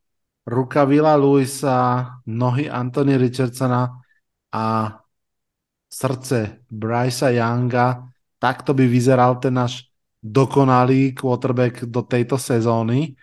[0.49, 3.89] ruka Willa Luisa, nohy Anthony Richardsona
[4.53, 4.65] a
[5.93, 8.09] srdce Brycea Younga.
[8.41, 9.87] Takto by vyzeral ten náš
[10.23, 13.15] dokonalý quarterback do tejto sezóny.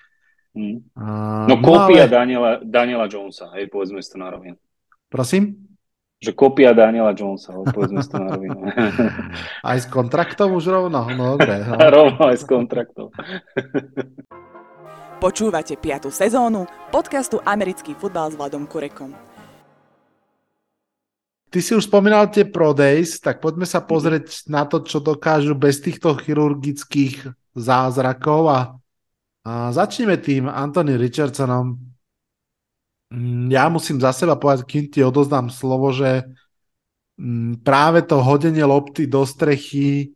[0.59, 1.47] Mm.
[1.47, 2.11] no kópia ale...
[2.11, 4.59] Daniela, Daniela Jonesa, hej, povedzme si to na rovinu.
[5.07, 5.55] Prosím?
[6.19, 8.59] Že kópia Daniela Jonesa, povedzme si to na rovinu.
[9.71, 11.07] aj s kontraktom už rovno?
[11.15, 11.63] No dobre.
[11.63, 11.79] No.
[11.95, 13.07] rovno aj s kontraktom.
[15.23, 16.11] Počúvate 5.
[16.11, 16.63] sezónu
[16.95, 19.11] podcastu Americký futbal s Vladom Kurekom.
[21.49, 25.59] Ty si už spomínal tie Pro Days, tak poďme sa pozrieť na to, čo dokážu
[25.59, 28.78] bez týchto chirurgických zázrakov a
[29.45, 31.79] a začneme tým Anthony Richardsonom.
[33.09, 36.27] Mm, ja musím za seba povedať, kým ti odozdám slovo, že
[37.17, 40.13] mm, práve to hodenie lopty do strechy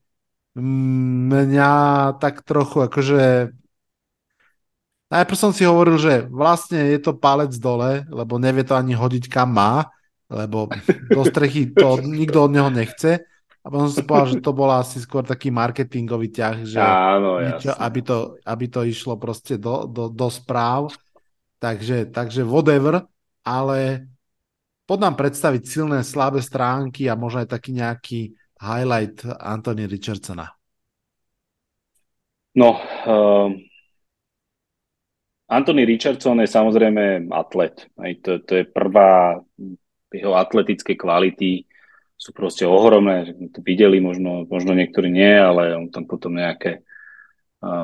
[0.53, 1.73] mm, mňa
[2.19, 3.53] tak trochu akože
[5.09, 9.29] najprv som si hovoril, že vlastne je to palec dole, lebo nevie to ani hodiť
[9.29, 9.89] kam má,
[10.29, 10.69] lebo
[11.09, 13.21] do strechy to nikto od neho nechce.
[13.63, 17.39] A potom som si povedal, že to bol asi skôr taký marketingový ťah, že Áno,
[17.39, 20.91] niečo, aby, to, aby to išlo proste do, do, do správ.
[21.63, 23.07] Takže, takže whatever,
[23.47, 24.11] ale
[24.83, 28.19] pod nám predstaviť silné, slabé stránky a možno aj taký nejaký
[28.59, 30.51] highlight Anthony Richardsona.
[32.59, 32.75] No,
[33.07, 33.47] uh,
[35.47, 37.87] Anthony Richardson je samozrejme atlet.
[37.95, 39.39] Aj to, to je prvá
[40.11, 41.63] jeho atletické kvality
[42.17, 46.85] sú proste ohromné, to videli, možno, možno niektorí nie, ale on tam potom nejaké,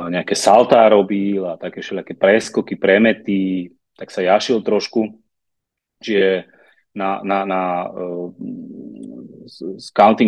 [0.10, 5.20] nejaké saltá robil a také všelijaké preskoky, premety, tak sa jašil trošku.
[6.00, 6.48] Čiže
[6.96, 7.62] na, na, na
[7.92, 8.32] uh,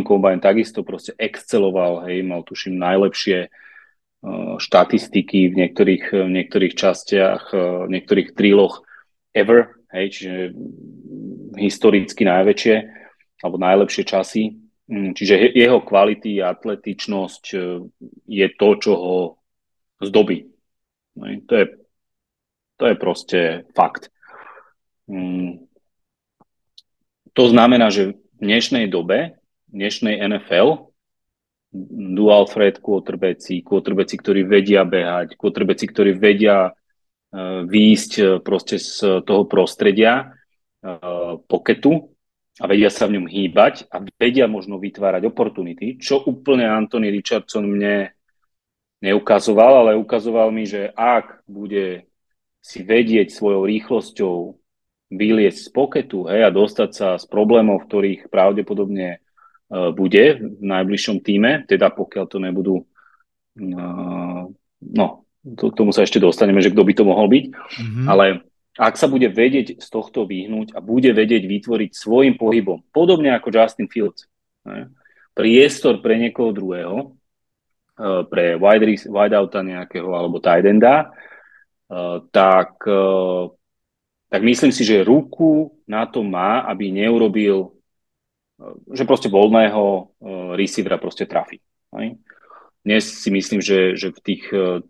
[0.03, 7.55] Combine takisto proste exceloval, hej, mal tuším najlepšie uh, štatistiky v niektorých, v niektorých častiach,
[7.55, 8.83] uh, v niektorých tríloch
[9.31, 10.35] ever, hej, čiže
[11.55, 13.00] historicky najväčšie
[13.41, 14.43] alebo najlepšie časy.
[14.91, 17.57] Mm, čiže jeho kvality a atletičnosť e,
[18.27, 19.17] je to, čo ho
[20.01, 20.49] zdobí.
[21.17, 21.65] No to je,
[22.77, 23.39] to je proste
[23.73, 24.09] fakt.
[25.09, 25.65] Mm.
[27.31, 29.39] To znamená, že v dnešnej dobe,
[29.71, 30.91] v dnešnej NFL,
[32.11, 39.23] dual threat quarterbacki, quarterbacki, ktorí vedia behať, quarterbacki, ktorí vedia uh, výjsť uh, proste z
[39.23, 40.35] toho prostredia
[41.45, 42.09] poketu,
[42.59, 47.63] a vedia sa v ňom hýbať a vedia možno vytvárať oportunity, čo úplne Anthony Richardson
[47.63, 48.11] mne
[48.99, 52.11] neukazoval, ale ukazoval mi, že ak bude
[52.61, 54.35] si vedieť svojou rýchlosťou
[55.11, 60.63] vyliesť z poketu hej, a dostať sa z problémov, v ktorých pravdepodobne uh, bude v
[60.63, 64.43] najbližšom týme, teda pokiaľ to nebudú uh,
[64.81, 65.07] no,
[65.41, 68.05] to, k tomu sa ešte dostaneme, že kto by to mohol byť, mm-hmm.
[68.05, 68.45] ale
[68.81, 73.53] ak sa bude vedieť z tohto vyhnúť a bude vedieť vytvoriť svojim pohybom, podobne ako
[73.53, 74.25] Justin Fields,
[74.65, 74.89] ne,
[75.37, 77.07] priestor pre niekoho druhého, e,
[78.25, 83.05] pre wide, wide outa nejakého alebo tight enda, e, tak, e,
[84.33, 87.77] tak myslím si, že ruku na to má, aby neurobil,
[88.93, 90.13] že proste voľného
[90.53, 91.57] receivera proste trafi.
[92.81, 94.81] Dnes si myslím, že, že v tých, eh,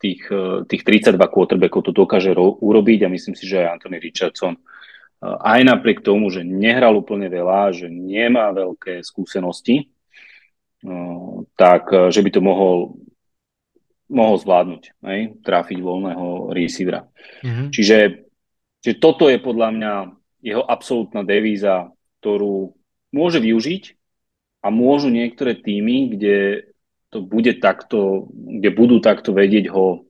[0.00, 4.00] tých, eh, tých 32 quarterbackov to dokáže ro- urobiť a myslím si, že aj Anthony
[4.00, 9.88] Richardson eh, aj napriek tomu, že nehral úplne veľa, že nemá veľké skúsenosti,
[11.56, 13.00] tak že by to mohol,
[14.12, 15.40] mohol zvládnuť, hej?
[15.40, 17.08] trafiť voľného receivera.
[17.40, 17.72] Mm-hmm.
[17.72, 17.98] Čiže,
[18.84, 19.92] čiže toto je podľa mňa
[20.44, 21.88] jeho absolútna devíza,
[22.20, 22.76] ktorú
[23.16, 23.96] môže využiť
[24.60, 26.68] a môžu niektoré týmy, kde
[27.14, 30.02] to bude takto, kde budú takto vedieť ho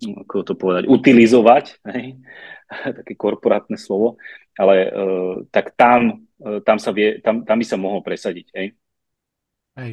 [0.00, 2.16] ako to povedať, utilizovať, hej?
[3.04, 4.16] také korporátne slovo,
[4.56, 8.46] ale uh, tak tam, uh, tam, sa vie, tam, tam by sa mohol presadiť.
[8.56, 8.66] Hej?
[9.76, 9.92] Hej.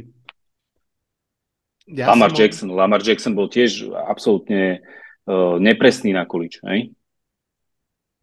[1.89, 2.79] Ja Lamar, Jackson, mohol...
[2.85, 4.79] Lamar Jackson bol tiež absolútne
[5.27, 6.61] uh, nepresný na količ.
[6.63, 6.95] Hej?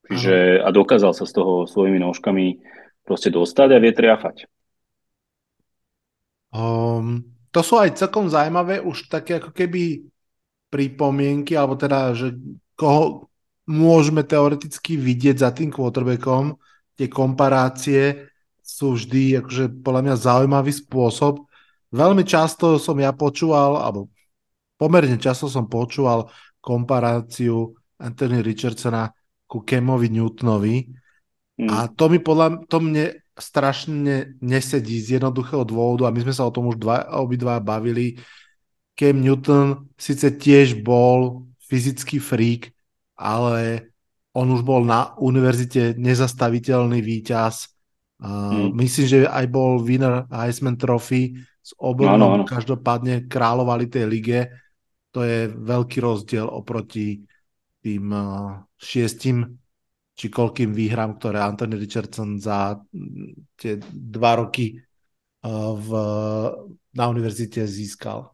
[0.06, 2.62] Čiže, a dokázal sa z toho svojimi nožkami
[3.02, 4.46] proste dostať a vie triafať.
[6.54, 10.04] Um, to sú aj celkom zaujímavé už také ako keby
[10.68, 12.36] pripomienky, alebo teda, že
[12.76, 13.32] koho
[13.64, 16.60] môžeme teoreticky vidieť za tým quarterbackom,
[17.00, 18.28] tie komparácie
[18.60, 21.48] sú vždy akože podľa mňa zaujímavý spôsob.
[21.96, 24.12] Veľmi často som ja počúval, alebo
[24.76, 26.28] pomerne často som počúval
[26.60, 29.08] komparáciu Anthony Richardsona
[29.48, 30.76] ku Kemovi Newtonovi
[31.64, 31.68] mm.
[31.72, 36.48] a to mi podľa to mne strašne nesedí z jednoduchého dôvodu a my sme sa
[36.48, 38.16] o tom už dva, obidva bavili.
[38.96, 42.72] Cam Newton síce tiež bol fyzický freak,
[43.12, 43.92] ale
[44.32, 47.68] on už bol na univerzite nezastaviteľný víťaz.
[48.16, 48.80] Uh, mm.
[48.80, 54.40] Myslím, že aj bol winner Heisman Trophy s oborom, každopádne kráľovali tej lige.
[55.12, 57.20] To je veľký rozdiel oproti
[57.84, 59.60] tým uh, šiestim
[60.16, 62.80] či koľkým výhram, ktoré Anthony Richardson za
[63.60, 64.80] tie dva roky
[65.44, 65.90] uh, v,
[66.96, 68.32] na univerzite získal.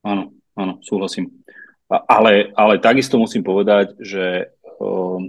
[0.00, 1.28] Áno, áno, súhlasím.
[1.92, 4.48] Ale, ale takisto musím povedať, že
[4.80, 5.28] um,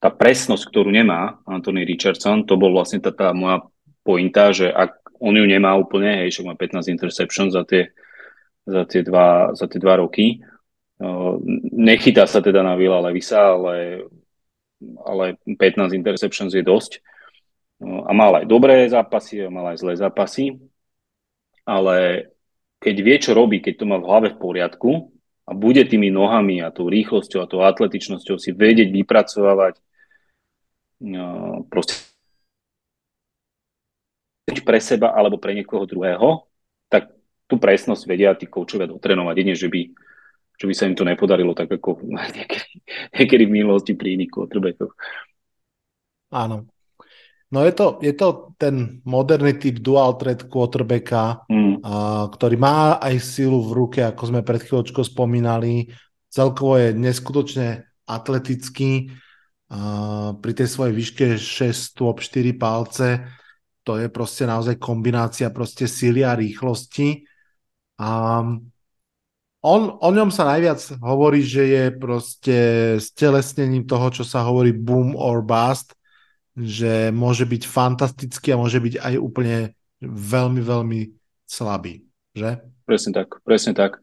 [0.00, 3.68] tá presnosť, ktorú nemá Anthony Richardson, to bol vlastne tá, tá moja
[4.00, 7.92] pointa, že ak on ju nemá úplne, hej, však má 15 interceptions za tie,
[8.64, 10.40] za tie, dva, za tie dva roky,
[11.04, 11.36] uh,
[11.76, 14.08] nechytá sa teda na Vila Levisa, ale,
[14.80, 17.02] ale 15 interceptions je dosť.
[17.78, 20.58] Uh, a mal aj dobré zápasy, a mal aj zlé zápasy,
[21.68, 22.28] ale
[22.78, 24.90] keď vie, čo robí, keď to má v hlave v poriadku
[25.48, 29.82] a bude tými nohami a tou rýchlosťou a tou atletičnosťou si vedieť vypracovávať
[31.02, 32.08] no, proste
[34.62, 36.48] pre seba alebo pre niekoho druhého,
[36.88, 37.12] tak
[37.48, 39.34] tú presnosť vedia tí koučovia dotrenovať.
[39.36, 39.80] Jedine, že by,
[40.58, 42.02] že by sa im to nepodarilo tak ako
[42.36, 42.70] niekedy,
[43.14, 44.92] niekedy v minulosti pri iných quarterbackoch.
[46.34, 46.66] Áno.
[47.48, 51.80] No je to, je to ten moderný typ dual threat quarterbacka, mm.
[51.80, 55.88] a, ktorý má aj silu v ruke, ako sme pred chvíľočkou spomínali.
[56.28, 59.08] Celkovo je neskutočne atletický.
[59.72, 63.24] A, pri tej svojej výške 6 stôp 4 palce
[63.88, 67.24] to je proste naozaj kombinácia proste síly a rýchlosti.
[67.96, 68.44] A
[69.62, 72.58] on, o ňom sa najviac hovorí, že je proste
[73.02, 75.98] stelesnením toho, čo sa hovorí boom or bust,
[76.58, 81.00] že môže byť fantastický a môže byť aj úplne veľmi, veľmi
[81.46, 82.62] slabý, že?
[82.86, 83.98] Presne tak, presne tak.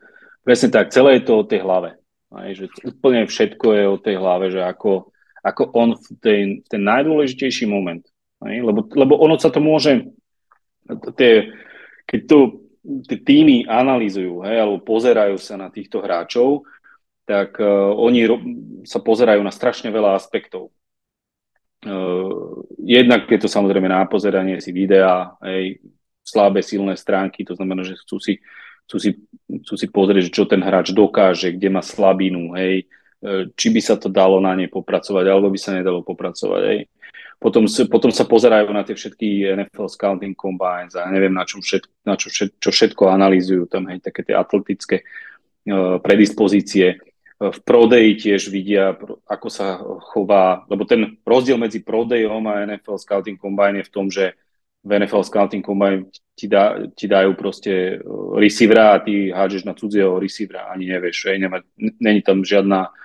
[0.46, 1.98] Presne tak, celé je to o tej hlave.
[2.30, 5.10] Aj, že úplne všetko je o tej hlave, že ako,
[5.42, 8.04] ako on v ten, v ten najdôležitejší moment.
[8.44, 10.06] Aj, lebo, lebo ono sa to môže,
[11.18, 11.50] tie,
[12.06, 12.38] keď to
[13.10, 16.64] týmy analýzujú, hej, alebo pozerajú sa na týchto hráčov,
[17.26, 18.46] tak uh, oni ro-
[18.86, 20.70] sa pozerajú na strašne veľa aspektov.
[21.86, 25.82] Uh, jednak je to samozrejme na pozeranie si videa, hej,
[26.22, 28.38] slabé, silné stránky, to znamená, že chcú si,
[28.86, 29.10] chcú si,
[29.66, 32.86] chcú si pozrieť, čo ten hráč dokáže, kde má slabinu, hej,
[33.26, 36.80] uh, či by sa to dalo na nej popracovať, alebo by sa nedalo popracovať, hej.
[37.36, 41.84] Potom, potom sa pozerajú na tie všetky NFL Scouting Combines a neviem, na, čom všet,
[42.08, 46.98] na čo, všet, čo všetko analýzujú tam, hej, také tie atletické uh, predispozície
[47.36, 48.96] v prodeji tiež vidia,
[49.28, 49.76] ako sa
[50.16, 54.40] chová, lebo ten rozdiel medzi prodejom a NFL Scouting Combine je v tom, že
[54.86, 59.76] v NFL Scouting Combine ti, dá, ti dajú proste uh, receivera a ty hádžeš na
[59.76, 61.60] cudzieho receivera, ani nevieš, hej, nemá,
[62.00, 62.96] není tam žiadna,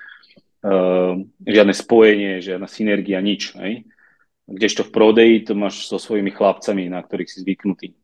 [0.63, 3.83] uh, žiadne spojenie, žiadna synergia, nič, hej.
[4.51, 7.95] Kdežto v prodeji to máš so svojimi chlapcami, na ktorých si zvyknutý.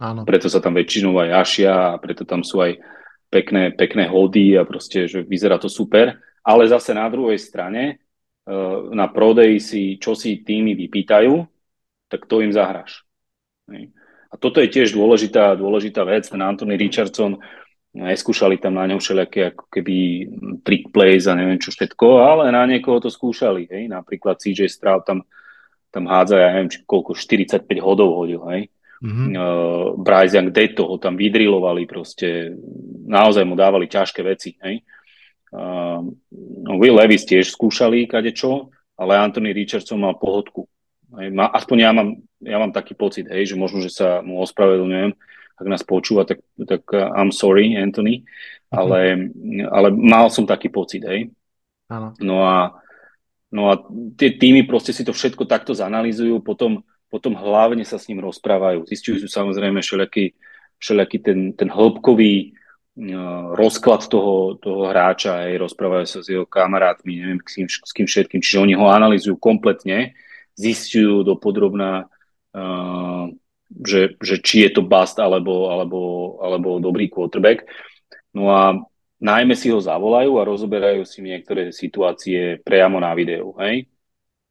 [0.00, 0.24] Áno.
[0.24, 2.80] Preto sa tam väčšinou aj ašia a preto tam sú aj
[3.28, 6.16] pekné, pekné hody a proste, že vyzerá to super.
[6.40, 11.34] Ale zase na druhej strane eh, na prodej si, čo si tými vypýtajú,
[12.08, 13.04] tak to im zahráš.
[14.28, 16.26] A toto je tiež dôležitá, dôležitá vec.
[16.26, 17.38] Ten Anthony Richardson,
[17.94, 19.96] neskúšali tam na ňom všelijaké ako keby
[20.66, 23.70] trick plays a neviem čo všetko, ale na niekoho to skúšali.
[23.70, 23.86] Hej?
[23.86, 25.22] Napríklad CJ Stroud tam,
[25.94, 28.42] tam hádza, ja neviem, či koľko, 45 hodov hodil.
[28.50, 28.66] Hej?
[28.98, 29.28] Mm-hmm.
[29.38, 32.58] Uh, Bryce Young Deto ho tam vydrilovali, proste
[33.06, 34.58] naozaj mu dávali ťažké veci.
[34.58, 34.82] Hej?
[35.54, 36.02] Uh,
[36.82, 40.66] Will Levis tiež skúšali kadečo, ale Anthony Richardson mal pohodku.
[41.14, 41.30] Hej?
[41.30, 45.14] Ma, aspoň ja mám, ja mám taký pocit, hej, že možno, že sa mu ospravedlňujem,
[45.54, 48.74] ak nás počúva, tak, tak uh, I'm sorry, Anthony, mm-hmm.
[48.74, 49.30] ale,
[49.70, 51.30] ale mal som taký pocit, hej.
[51.86, 52.18] Áno.
[52.18, 52.82] No a,
[53.54, 53.78] no a
[54.18, 56.82] tie týmy proste si to všetko takto zanalýzujú, potom
[57.14, 58.90] potom hlavne sa s ním rozprávajú.
[58.90, 60.34] Zistujú sú samozrejme všelijaký,
[60.82, 67.22] všelijaký ten, ten hĺbkový uh, rozklad toho, toho hráča, aj rozprávajú sa s jeho kamarátmi,
[67.22, 70.18] neviem s kým, s kým všetkým, čiže oni ho analýzujú kompletne,
[70.58, 72.10] zistujú dopodrobná,
[72.58, 73.30] uh,
[73.70, 75.98] že, že či je to bust alebo, alebo,
[76.42, 77.62] alebo dobrý quarterback.
[78.34, 78.74] No a
[79.20, 83.54] najmä si ho zavolajú a rozoberajú si niektoré situácie priamo na videu.
[83.60, 83.86] Hej?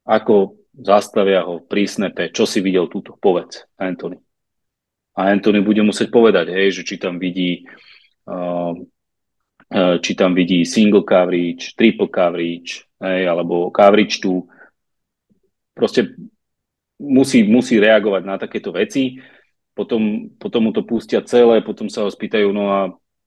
[0.04, 4.18] Ako zastavia ho pri snape, čo si videl túto, povedz, Anthony.
[5.14, 7.70] A Anthony bude musieť povedať, hej, že či tam vidí
[8.26, 8.74] uh,
[9.74, 14.46] či tam vidí single coverage, triple coverage, hej, alebo coverage tu.
[15.74, 16.14] Proste
[17.02, 19.18] musí, musí reagovať na takéto veci,
[19.74, 22.80] potom, potom mu to pustia celé, potom sa ho spýtajú, no a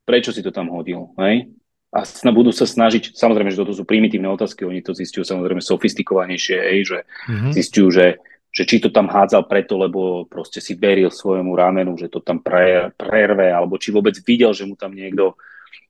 [0.07, 1.51] prečo si to tam hodil, hej?
[1.97, 2.03] a
[2.35, 6.79] budú sa snažiť, samozrejme, že toto sú primitívne otázky, oni to zistujú samozrejme sofistikovanejšie, hej,
[6.85, 7.53] že mm-hmm.
[7.57, 8.07] zistujú, že,
[8.53, 12.45] že či to tam hádzal preto, lebo proste si veril svojemu ramenu, že to tam
[12.45, 15.41] pre, prerve, alebo či vôbec videl, že mu tam niekto,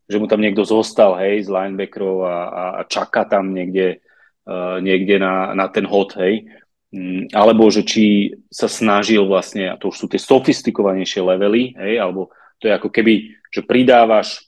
[0.06, 2.36] že mu tam niekto zostal, hej, z linebackerov a,
[2.78, 4.04] a čaká tam niekde,
[4.46, 6.46] uh, niekde na, na ten hod, hej.
[6.94, 11.98] Mm, alebo že či sa snažil vlastne, a to už sú tie sofistikovanejšie levely, hej,
[11.98, 12.30] alebo
[12.62, 14.46] to je ako keby, že pridávaš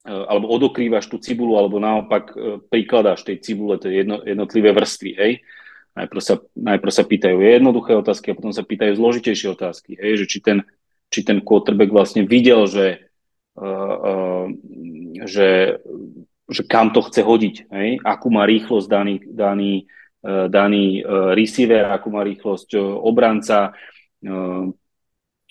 [0.00, 5.10] E, alebo odokrývaš tú cibulu, alebo naopak e, prikladáš tej cibule tie jedno, jednotlivé vrstvy,
[5.12, 5.32] hej.
[5.92, 10.26] Najprv sa, najprv sa pýtajú jednoduché otázky a potom sa pýtajú zložitejšie otázky, hej, že
[10.30, 10.64] či ten,
[11.12, 13.12] či ten quarterback vlastne videl, že,
[13.60, 14.46] uh, uh,
[15.28, 15.82] že,
[16.48, 19.90] že kam to chce hodiť, hej, akú má rýchlosť daný, daný,
[20.22, 23.74] uh, daný uh, receiver, akú má rýchlosť uh, obranca,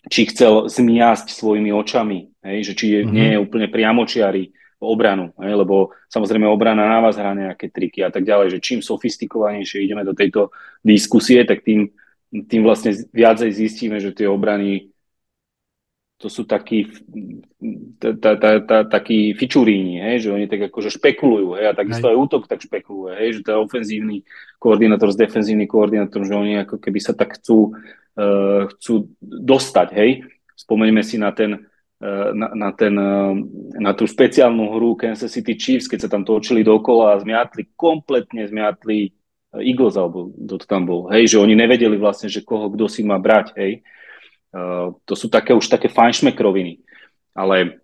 [0.10, 3.14] či chcel zmiasť svojimi očami, hej, že či je, mm-hmm.
[3.14, 8.10] nie je úplne priamočiari obranu, hej, lebo samozrejme obrana na vás hrá nejaké triky a
[8.10, 10.50] tak ďalej, že čím sofistikovanejšie ideme do tejto
[10.82, 11.94] diskusie, tak tým,
[12.34, 14.90] tým vlastne viacej zistíme, že tie obrany
[16.20, 16.84] to sú takí,
[17.96, 22.20] ta, ta, ta, takí fičuríni, hej, že oni tak akože špekulujú, hej, a takisto aj
[22.20, 24.18] útok tak špekuluje, hej, že to je ofenzívny
[24.60, 27.72] koordinátor s defenzívnym koordinátorom, že oni ako keby sa tak chcú
[28.76, 29.88] chcú dostať.
[29.96, 30.28] Hej?
[30.60, 31.56] Spomeňme si na ten,
[32.04, 33.34] uh, na, na, ten, uh,
[33.80, 38.44] na tú špeciálnu hru Kansas City Chiefs, keď sa tam točili dokola a zmiatli, kompletne
[38.46, 39.16] zmiatli
[39.58, 41.10] Eagles, alebo kto to tam bol.
[41.10, 43.58] Hej, že oni nevedeli vlastne, že koho kto si má brať.
[43.58, 43.82] Hej.
[44.54, 46.86] Uh, to sú také už také fajnšmekroviny.
[47.34, 47.82] Ale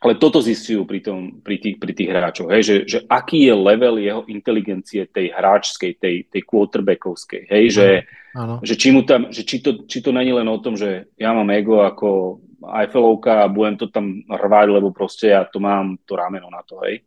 [0.00, 3.54] ale toto zistujú pri, tom, pri, tých, pri tých hráčoch, hej, že, že aký je
[3.58, 7.88] level jeho inteligencie tej hráčskej, tej, tej quarterbackovskej, hej, že,
[8.32, 8.62] ano.
[8.64, 11.36] že, či, mu tam, že či, to, či to není len o tom, že ja
[11.36, 16.16] mám ego ako Eiffelovka a budem to tam rvať, lebo proste ja to mám to
[16.16, 17.04] rameno na to, hej.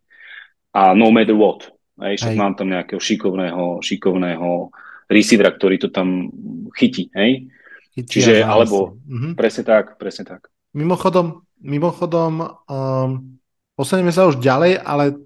[0.74, 1.66] A no matter what,
[1.98, 2.38] hej, však hej.
[2.38, 4.70] mám tam nejakého šikovného, šikovného
[5.10, 6.30] receivera, ktorý to tam
[6.78, 7.50] chytí, hej.
[7.94, 9.34] Chytí Čiže, alebo, mhm.
[9.34, 10.50] presne tak, presne tak.
[10.74, 13.40] Mimochodom, mimochodom, um,
[13.72, 15.16] posuneme sa už ďalej, ale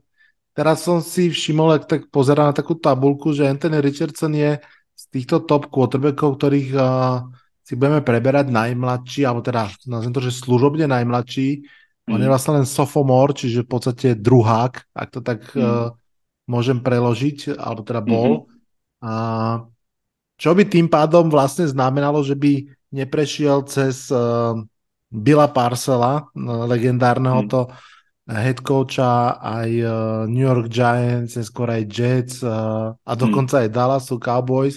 [0.54, 4.62] teraz som si všimol, ak tak pozerám na takú tabulku, že Anthony Richardson je
[4.94, 7.26] z týchto top quarterbackov, ktorých uh,
[7.66, 11.66] si budeme preberať najmladší, alebo teda nazvem to, že služobne najmladší.
[12.06, 12.10] Mm.
[12.14, 12.32] On je mm.
[12.32, 15.60] vlastne len sophomore, čiže v podstate druhák, ak to tak mm.
[15.60, 15.92] uh,
[16.48, 18.48] môžem preložiť, alebo teda bol.
[18.48, 18.56] Mm-hmm.
[19.04, 19.56] Uh,
[20.38, 24.56] čo by tým pádom vlastne znamenalo, že by neprešiel cez uh,
[25.08, 26.28] Billa Parcela,
[26.68, 27.48] legendárneho hmm.
[27.48, 27.60] to
[28.28, 33.20] head coacha aj uh, New York Giants, skôr aj Jets uh, a hmm.
[33.24, 33.62] dokonca hmm.
[33.64, 34.76] aj Dallasu Cowboys,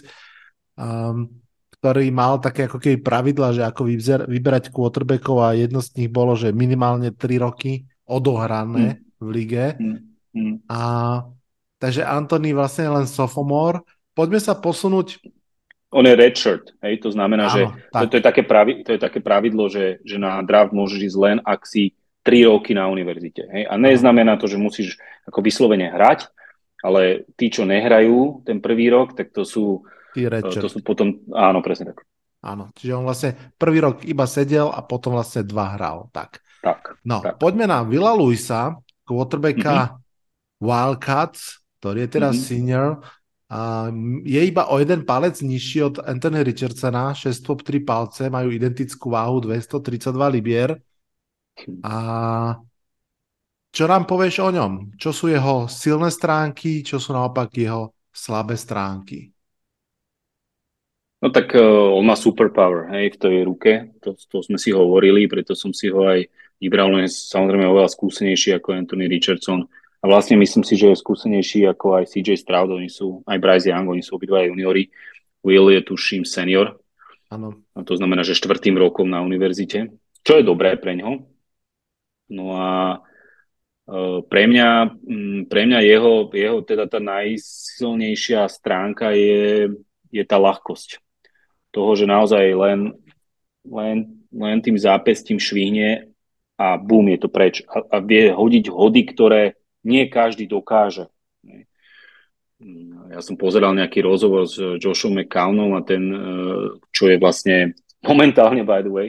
[0.79, 1.27] um,
[1.75, 6.07] ktorý mal také ako keby pravidla, že ako vyber, vyberať quarterbackov a jedno z nich
[6.07, 9.19] bolo, že minimálne 3 roky odohrané hmm.
[9.19, 9.65] v lige.
[9.75, 9.99] Hmm.
[10.31, 10.55] Hmm.
[10.71, 10.79] A
[11.75, 13.83] takže Anthony vlastne len sophomore.
[14.15, 15.19] Poďme sa posunúť
[15.91, 17.61] on je redshirt, hej, to znamená, Áno, že
[17.91, 18.01] tak.
[18.01, 21.17] to, to, je také pravi, to je také pravidlo, že, že na draft môžeš ísť
[21.19, 21.91] len, ak si
[22.23, 23.43] 3 roky na univerzite.
[23.51, 23.63] Hej?
[23.67, 24.95] A neznamená to, že musíš
[25.27, 26.31] ako vyslovene hrať,
[26.81, 29.83] ale tí, čo nehrajú ten prvý rok, tak to sú,
[30.15, 32.07] to sú potom, áno, presne tak.
[32.41, 36.09] Áno, čiže on vlastne prvý rok iba sedel a potom vlastne dva hral.
[36.09, 36.41] Tak.
[36.61, 37.01] Tak.
[37.05, 37.37] No, tak.
[37.37, 40.61] poďme na Vila Luisa, quarterbacka mm-hmm.
[40.61, 42.49] Wildcats, ktorý je teraz mm-hmm.
[42.49, 42.89] senior.
[44.23, 49.11] Je iba o jeden palec nižší od Anthony Richardsona, 6 top 3 palce, majú identickú
[49.11, 50.79] váhu 232 libier.
[51.83, 51.95] A
[53.71, 54.95] čo nám povieš o ňom?
[54.95, 59.31] Čo sú jeho silné stránky, čo sú naopak jeho slabé stránky?
[61.21, 63.71] No tak uh, on má superpower hej, v tej ruke,
[64.01, 66.25] to, to sme si hovorili, preto som si ho aj
[66.57, 69.69] vybral, len samozrejme oveľa skúsenejší ako Anthony Richardson.
[70.01, 73.69] A vlastne myslím si, že je skúsenejší ako aj CJ Stroud, oni sú, aj Bryce
[73.69, 74.89] Young, oni sú obidva juniori.
[75.45, 76.81] Will je tuším senior,
[77.31, 77.63] Áno.
[77.71, 81.31] A to znamená, že štvrtým rokom na univerzite, čo je dobré pre ňo.
[82.27, 84.99] No a uh, pre mňa,
[85.47, 89.71] pre mňa jeho, jeho teda tá najsilnejšia stránka je,
[90.11, 90.99] je tá ľahkosť
[91.71, 92.99] toho, že naozaj len,
[93.63, 96.11] len, len tým zápestím švihne
[96.59, 97.63] a bum, je to preč.
[97.71, 101.09] A, a vie hodiť hody, ktoré nie každý dokáže.
[103.09, 107.73] Ja som pozeral nejaký rozhovor s Joshom McCownom a ten, eh, čo je vlastne
[108.09, 109.07] momentálne, by the way,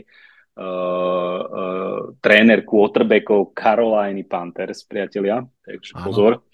[0.60, 6.44] uh, uh, tréner quarterbackov Carolina Panthers, priatelia, takže pozor.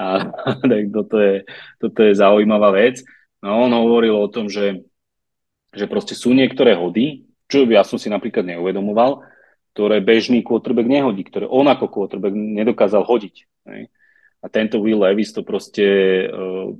[0.00, 0.32] A,
[0.70, 1.44] tak toto je,
[1.76, 3.04] toto je zaujímavá vec.
[3.44, 4.84] No, on hovoril o tom, že
[5.74, 9.26] že proste sú niektoré hody, čo ja som si napríklad neuvedomoval,
[9.74, 13.34] ktoré bežný quarterback nehodí, ktoré on ako quarterback nedokázal hodiť.
[13.66, 13.90] Ne?
[14.38, 15.82] A tento Will Levis to proste
[16.30, 16.70] uh,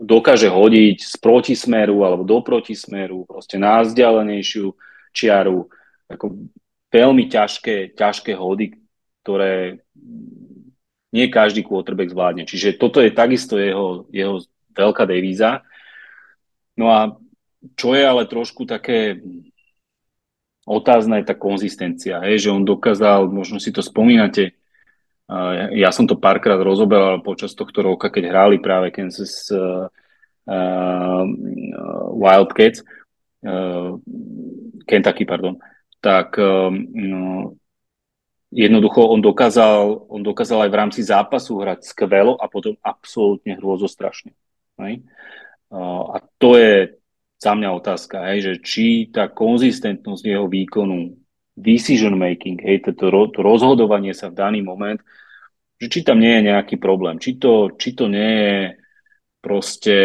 [0.00, 4.72] dokáže hodiť z protismeru alebo do protismeru, proste na vzdialenejšiu
[5.12, 5.68] čiaru.
[6.08, 6.48] Ako
[6.88, 8.80] veľmi ťažké, ťažké hody,
[9.20, 9.84] ktoré
[11.12, 12.48] nie každý quarterback zvládne.
[12.48, 14.40] Čiže toto je takisto jeho, jeho
[14.72, 15.60] veľká devíza.
[16.80, 17.12] No a
[17.78, 19.20] čo je ale trošku také
[20.64, 24.56] otázna je tá konzistencia, hej, že on dokázal, možno si to spomínate,
[25.72, 29.88] ja som to párkrát rozoberal počas tohto roka, keď hráli práve Kansas uh,
[30.48, 31.24] uh,
[32.12, 32.84] Wildcats,
[33.48, 33.96] uh,
[34.84, 35.56] Kentucky, pardon,
[36.04, 37.56] tak um, no,
[38.52, 44.36] jednoducho on dokázal, on dokázal aj v rámci zápasu hrať skvelo a potom absolútne hrôzostrašne.
[44.78, 45.02] Hej?
[45.74, 46.94] A to je
[47.38, 51.18] za mňa otázka, hej, že či tá konzistentnosť jeho výkonu,
[51.54, 54.98] decision making, hej, to, to rozhodovanie sa v daný moment,
[55.78, 58.58] že či tam nie je nejaký problém, či to, či to nie je
[59.38, 59.98] proste,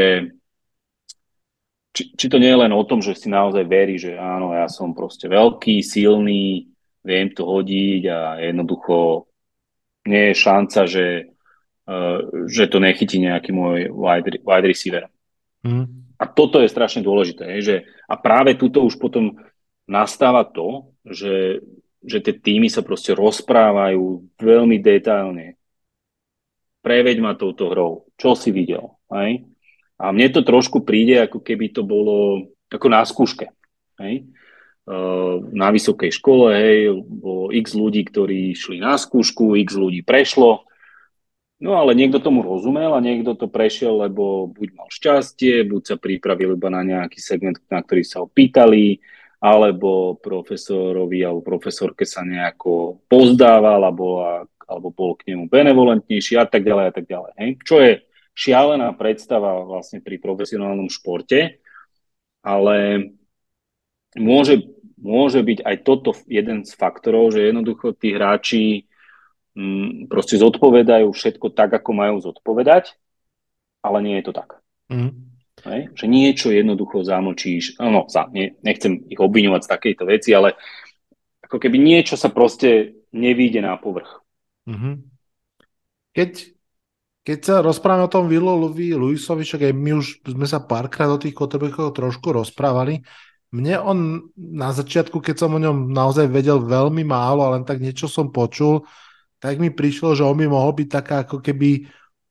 [1.89, 4.69] či, či to nie je len o tom, že si naozaj verí, že áno, ja
[4.69, 6.69] som proste veľký, silný,
[7.01, 9.25] viem to hodiť a jednoducho
[10.05, 11.07] nie je šanca, že,
[11.89, 15.09] uh, že to nechytí nejaký môj wide, wide receiver.
[15.65, 16.08] Mm.
[16.19, 17.63] A toto je strašne dôležité.
[17.63, 19.39] Že, a práve tuto už potom
[19.87, 21.63] nastáva to, že,
[22.03, 25.55] že tie týmy sa proste rozprávajú veľmi detailne.
[26.83, 28.11] Preveď ma touto hrou.
[28.19, 28.99] Čo si videl?
[29.11, 29.47] Hej?
[29.99, 33.51] A mne to trošku príde, ako keby to bolo ako na skúške.
[33.99, 34.27] Hej?
[35.53, 40.68] Na vysokej škole hej, bolo x ľudí, ktorí šli na skúšku, x ľudí prešlo
[41.59, 45.95] No ale niekto tomu rozumel a niekto to prešiel, lebo buď mal šťastie, buď sa
[45.99, 49.03] pripravil iba na nejaký segment, na ktorý sa ho pýtali,
[49.39, 54.23] alebo profesorovi alebo profesorke sa nejako pozdával, alebo,
[54.67, 57.31] alebo bol k nemu benevolentnejší a tak ďalej a tak ďalej.
[57.39, 57.49] Hej?
[57.63, 57.91] Čo je
[58.35, 61.59] šialená predstava vlastne pri profesionálnom športe,
[62.39, 62.77] ale
[64.15, 64.63] môže,
[64.95, 68.88] môže byť aj toto jeden z faktorov, že jednoducho tí hráči
[70.07, 72.95] proste zodpovedajú všetko tak, ako majú zodpovedať,
[73.83, 74.49] ale nie je to tak.
[74.87, 75.11] Mm.
[75.67, 75.81] Hej?
[75.95, 80.55] Že niečo jednoducho zamlčíš, no, za, ne, nechcem ich obviňovať z takejto veci, ale
[81.43, 84.21] ako keby niečo sa proste nevíde na povrch.
[84.69, 84.95] Mm-hmm.
[86.13, 86.31] Keď,
[87.25, 91.19] keď sa rozprávame o tom Willovi Luisovi, však aj my už sme sa párkrát o
[91.19, 93.01] tých quarterbackoch trošku rozprávali,
[93.49, 93.97] mne on
[94.37, 98.29] na začiatku, keď som o ňom naozaj vedel veľmi málo, ale len tak niečo som
[98.29, 98.85] počul,
[99.39, 101.87] tak mi prišlo, že on by mohol byť taká ako keby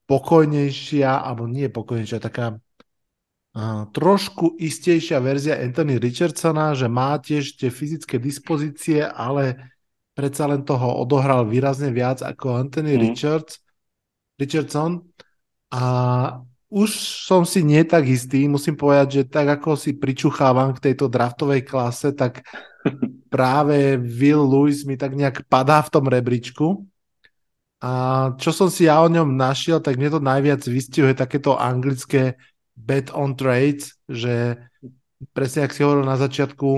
[0.09, 7.69] pokojnejšia, alebo nie pokojnejšia, taká uh, trošku istejšia verzia Anthony Richardsona, že má tiež tie
[7.69, 9.73] fyzické dispozície, ale
[10.17, 13.01] predsa len toho odohral výrazne viac ako Anthony mm.
[13.01, 13.61] Richards,
[14.37, 15.05] Richardson.
[15.69, 15.83] A
[16.69, 16.89] už
[17.25, 21.65] som si nie tak istý, musím povedať, že tak ako si pričuchávam k tejto draftovej
[21.65, 22.45] klase, tak
[23.33, 26.85] práve Will Lewis mi tak nejak padá v tom rebríčku.
[27.79, 27.91] A
[28.35, 32.35] čo som si ja o ňom našiel, tak mne to najviac vystihuje takéto anglické
[32.79, 34.55] bet on trades, že
[35.35, 36.69] presne ak si hovoril na začiatku,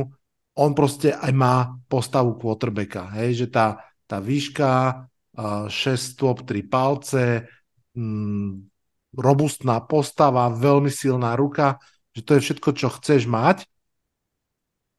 [0.57, 5.05] on proste aj má postavu quarterbacka, hej, že tá, tá výška,
[5.37, 7.47] 6 stôp, 3 palce,
[7.95, 8.67] mm,
[9.15, 11.79] robustná postava, veľmi silná ruka,
[12.11, 13.63] že to je všetko, čo chceš mať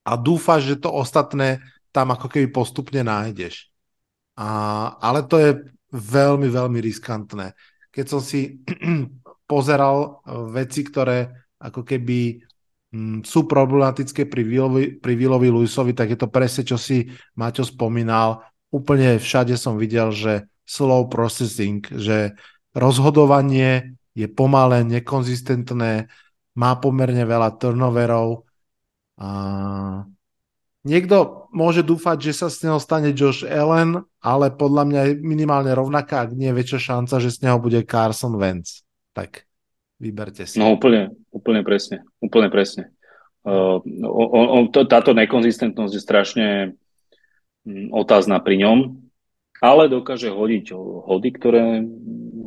[0.09, 1.61] a dúfaš, že to ostatné
[1.93, 3.69] tam ako keby postupne nájdeš.
[4.41, 4.49] A,
[4.97, 5.51] ale to je
[5.93, 7.53] veľmi, veľmi riskantné.
[7.93, 8.65] Keď som si
[9.53, 11.29] pozeral veci, ktoré
[11.61, 12.43] ako keby
[12.93, 17.09] Mm, sú problematické pri Willovi, pri Lewisovi, tak je to presne, čo si
[17.41, 18.45] Maťo spomínal.
[18.69, 22.37] Úplne všade som videl, že slow processing, že
[22.77, 26.13] rozhodovanie je pomalé, nekonzistentné,
[26.53, 28.45] má pomerne veľa turnoverov.
[29.17, 29.29] A
[30.85, 35.75] niekto môže dúfať, že sa z neho stane Josh Allen, ale podľa mňa je minimálne
[35.75, 38.87] rovnaká, ak nie je väčšia šanca, že z neho bude Carson Wentz.
[39.13, 39.45] Tak
[40.03, 40.59] Vyberte si.
[40.59, 42.03] No úplne, úplne presne.
[42.19, 42.91] Úplne presne.
[43.47, 46.47] Uh, on, on, to, táto nekonzistentnosť je strašne
[47.63, 48.79] um, otázna pri ňom,
[49.63, 50.75] ale dokáže hodiť
[51.07, 51.87] hody, ktoré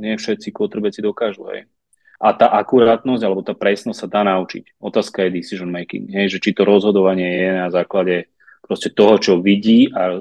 [0.04, 1.48] nie všetci kotrbeci dokážu.
[1.48, 1.72] Hej.
[2.20, 4.76] A tá akurátnosť alebo tá presnosť sa dá naučiť.
[4.84, 6.12] Otázka je decision making.
[6.12, 8.28] Hej, že či to rozhodovanie je na základe
[8.66, 10.20] proste toho, čo vidí a e,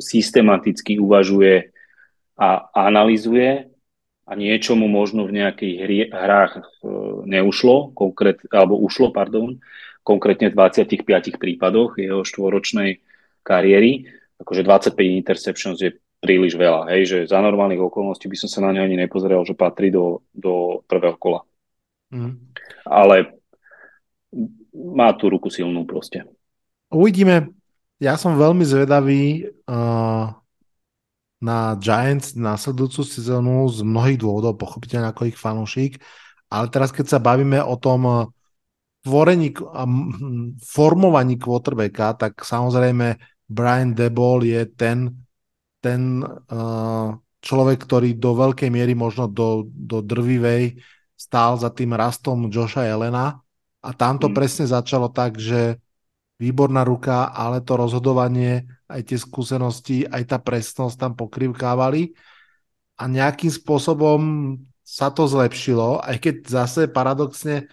[0.00, 1.68] systematicky uvažuje
[2.40, 3.68] a analizuje
[4.24, 6.62] a niečomu možno v nejakých hri, hrách e,
[7.28, 9.60] neušlo, konkrét, alebo ušlo, pardon,
[10.00, 13.04] konkrétne v 25 prípadoch jeho štvoročnej
[13.44, 14.08] kariéry,
[14.40, 18.72] akože 25 interceptions je príliš veľa, hej, že za normálnych okolností by som sa na
[18.72, 21.40] ňo ani nepozeral, že patrí do, do prvého kola.
[22.14, 22.38] Mm.
[22.86, 23.42] Ale
[24.72, 26.24] má tú ruku silnú proste.
[26.88, 27.61] Uvidíme.
[28.02, 30.34] Ja som veľmi zvedavý, uh,
[31.42, 35.98] na Giants následujúcu sezónu z mnohých dôvodov, pochopiteľne ako ich fanúšik,
[36.46, 38.18] ale teraz keď sa bavíme o tom eh,
[39.02, 39.82] tvorení a
[40.62, 43.18] formovaní quarterbacka, tak samozrejme
[43.50, 45.10] Brian Debol je ten,
[45.82, 47.10] ten uh,
[47.42, 50.78] človek, ktorý do veľkej miery možno do, do drvivej
[51.18, 53.42] stál za tým rastom Joša Elena
[53.82, 54.34] a tam to mm.
[54.38, 55.82] presne začalo tak, že
[56.40, 62.12] výborná ruka, ale to rozhodovanie, aj tie skúsenosti, aj tá presnosť tam pokrivkávali
[62.98, 64.20] a nejakým spôsobom
[64.82, 67.70] sa to zlepšilo, aj keď zase paradoxne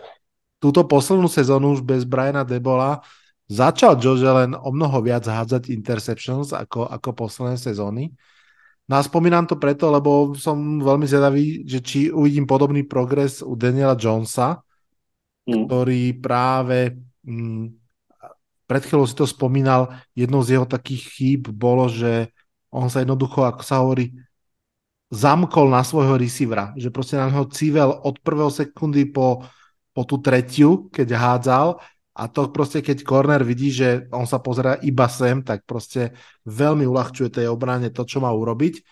[0.61, 3.03] túto poslednú sezónu už bez Briana Debola
[3.49, 8.13] začal Josh Allen o mnoho viac hádzať interceptions ako, ako posledné sezóny.
[8.89, 13.53] No a spomínam to preto, lebo som veľmi zvedavý, že či uvidím podobný progres u
[13.53, 14.61] Daniela Jonesa,
[15.45, 15.65] mm.
[15.65, 17.78] ktorý práve mm,
[18.69, 22.29] pred chvíľou si to spomínal, jednou z jeho takých chýb bolo, že
[22.69, 24.13] on sa jednoducho, ako sa hovorí,
[25.09, 29.41] zamkol na svojho receivera, že proste na neho civel od prvého sekundy po,
[29.89, 31.67] po tú tretiu, keď hádzal
[32.13, 36.13] a to proste, keď corner vidí, že on sa pozera iba sem, tak proste
[36.45, 38.85] veľmi uľahčuje tej obrane to, čo má urobiť.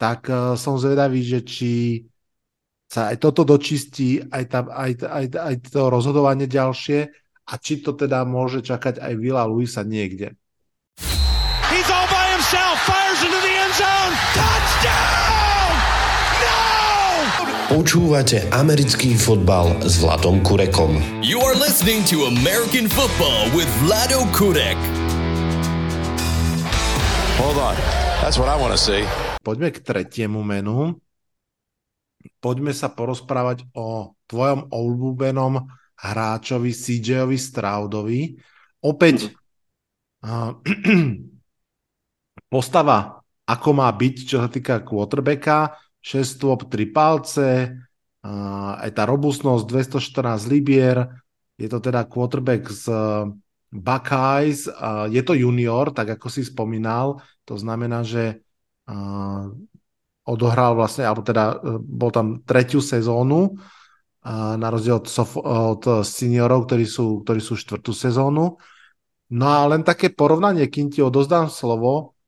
[0.00, 1.72] Tak uh, som zvedavý, že či
[2.88, 7.94] sa aj toto dočistí, aj, tá, aj, aj, aj to rozhodovanie ďalšie a či to
[7.94, 10.34] teda môže čakať aj Vila Luisa niekde.
[11.70, 15.70] He's all by himself, fires into the end zone, touchdown!
[16.42, 16.58] No!
[17.70, 20.98] Počúvate americký fotbal s Vladom Kurekom.
[21.22, 24.78] You are listening to American Football with Vlado Kurek.
[27.38, 27.76] Hold on.
[28.22, 29.06] That's what I want to see.
[29.46, 30.98] Poďme k tretiemu menu.
[32.42, 35.62] Poďme sa porozprávať o tvojom obľúbenom
[35.96, 38.20] hráčovi CJ-ovi Straudovi.
[38.84, 39.32] Opäť
[40.22, 40.52] uh,
[42.52, 45.74] postava, ako má byť, čo sa týka quarterbacka,
[46.04, 47.48] 6 stôp, 3 palce,
[48.22, 51.08] uh, aj tá robustnosť 214 libier,
[51.56, 53.26] je to teda quarterback z uh,
[53.72, 58.44] Buckeyes, uh, je to junior, tak ako si spomínal, to znamená, že
[58.86, 59.50] uh,
[60.26, 63.58] odohral vlastne, alebo teda uh, bol tam tretiu sezónu,
[64.26, 68.58] na rozdiel od, sof- od seniorov, ktorí sú, ktorí sú štvrtú sezónu.
[69.30, 72.18] No a len také porovnanie, kým ti odozdám slovo,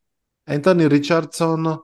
[0.47, 1.79] Anthony Richardson uh,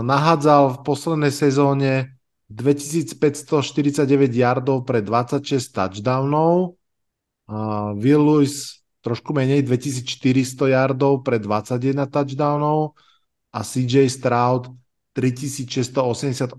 [0.00, 2.16] nahádzal v poslednej sezóne
[2.50, 6.74] 2549 yardov pre 26 touchdownov,
[7.50, 12.96] uh, Will Lewis trošku menej 2400 yardov pre 21 touchdownov.
[13.50, 14.70] A CJ Stroud
[15.12, 16.58] 3688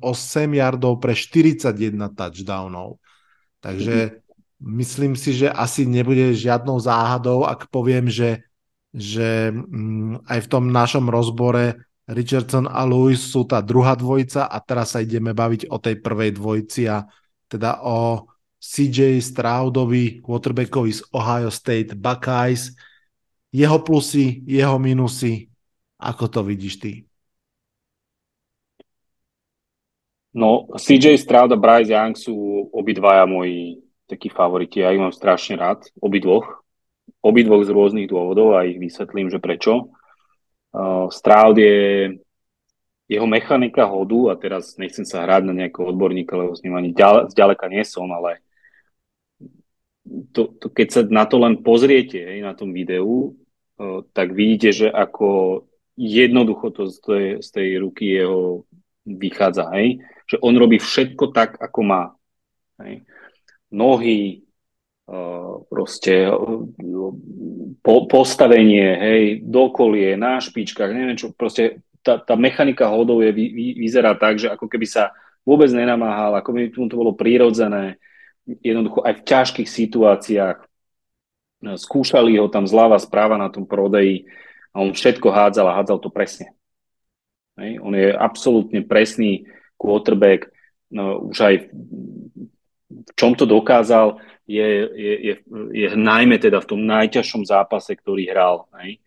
[0.55, 1.71] yardov pre 41
[2.11, 2.99] touchdownov.
[3.61, 4.21] Takže
[4.59, 8.43] myslím si, že asi nebude žiadnou záhadou, ak poviem, že,
[8.91, 11.79] že mm, aj v tom našom rozbore
[12.11, 16.35] Richardson a Lewis sú tá druhá dvojica a teraz sa ideme baviť o tej prvej
[16.35, 17.07] dvojici a
[17.47, 18.27] teda o
[18.61, 22.77] CJ Stroudovi, quarterbackovi z Ohio State Buckeyes,
[23.51, 25.49] jeho plusy, jeho minusy,
[25.97, 26.91] ako to vidíš ty?
[30.32, 32.36] No, CJ Stroud a Bryce Young sú
[32.71, 34.79] obidvaja moji takí favoriti.
[34.79, 36.63] Ja ich mám strašne rád, obidvoch.
[37.19, 39.91] Obidvoch z rôznych dôvodov a ich vysvetlím, že prečo.
[40.71, 42.15] Uh, Stroud je
[43.11, 46.95] jeho mechanika hodu, a teraz nechcem sa hrať na nejakého odborníka, lebo s ním ani
[46.95, 48.39] ďal, zďaleka nie som, ale
[50.32, 53.36] to, to, keď sa na to len pozriete hej, na tom videu,
[53.75, 55.59] uh, tak vidíte, že ako
[55.99, 58.63] jednoducho to z tej, z tej ruky jeho
[59.03, 59.67] vychádza.
[59.75, 59.99] Hej
[60.32, 62.03] že on robí všetko tak, ako má.
[62.79, 63.03] Hej.
[63.67, 64.47] Nohy,
[65.11, 66.63] uh, proste uh,
[67.84, 73.45] po, postavenie, hej, dokolie, na špičkách, neviem čo, proste tá, tá mechanika hodov je, vy,
[73.51, 75.11] vy, vyzerá tak, že ako keby sa
[75.43, 77.99] vôbec nenamáhal, ako by mu to bolo prírodzené,
[78.63, 80.57] jednoducho aj v ťažkých situáciách.
[81.61, 84.25] Skúšali ho tam zľava, správa na tom prodeji
[84.73, 86.57] a on všetko hádzal a hádzal to presne.
[87.61, 87.77] Hej.
[87.86, 89.45] On je absolútne presný
[89.82, 90.53] quarterback,
[90.93, 91.55] no, už aj
[92.91, 95.36] v čom to dokázal, je, je, je,
[95.73, 98.69] je najmä teda v tom najťažšom zápase, ktorý hral.
[98.84, 99.01] Hej.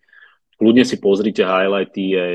[0.59, 2.25] Ľudne si pozrite highlighty je,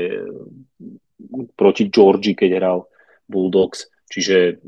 [1.53, 2.79] proti Georgii, keď hral
[3.27, 4.63] Bulldogs, čiže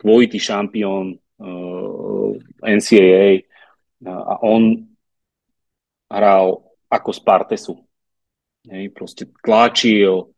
[0.00, 2.30] dvojitý šampión uh,
[2.64, 3.44] NCAA
[4.08, 4.80] a on
[6.08, 6.46] hral
[6.88, 7.74] ako Spartesu.
[8.68, 10.32] Hej, proste tlačil,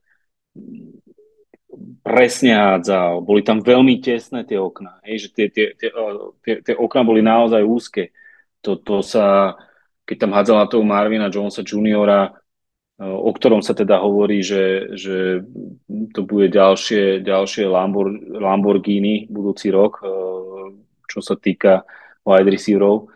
[2.05, 5.89] presne hádzal, boli tam veľmi tesné tie okná, hej, že tie, tie, tie,
[6.45, 8.13] tie, tie okná boli naozaj úzke.
[8.61, 9.57] To, to sa,
[10.05, 12.31] keď tam hádzal na toho Marvina Jonesa juniora,
[13.03, 15.43] o ktorom sa teda hovorí, že, že
[16.15, 19.99] to bude ďalšie, ďalšie Lambor, Lamborghini budúci rok,
[21.11, 21.83] čo sa týka
[22.23, 23.11] wide receiverov.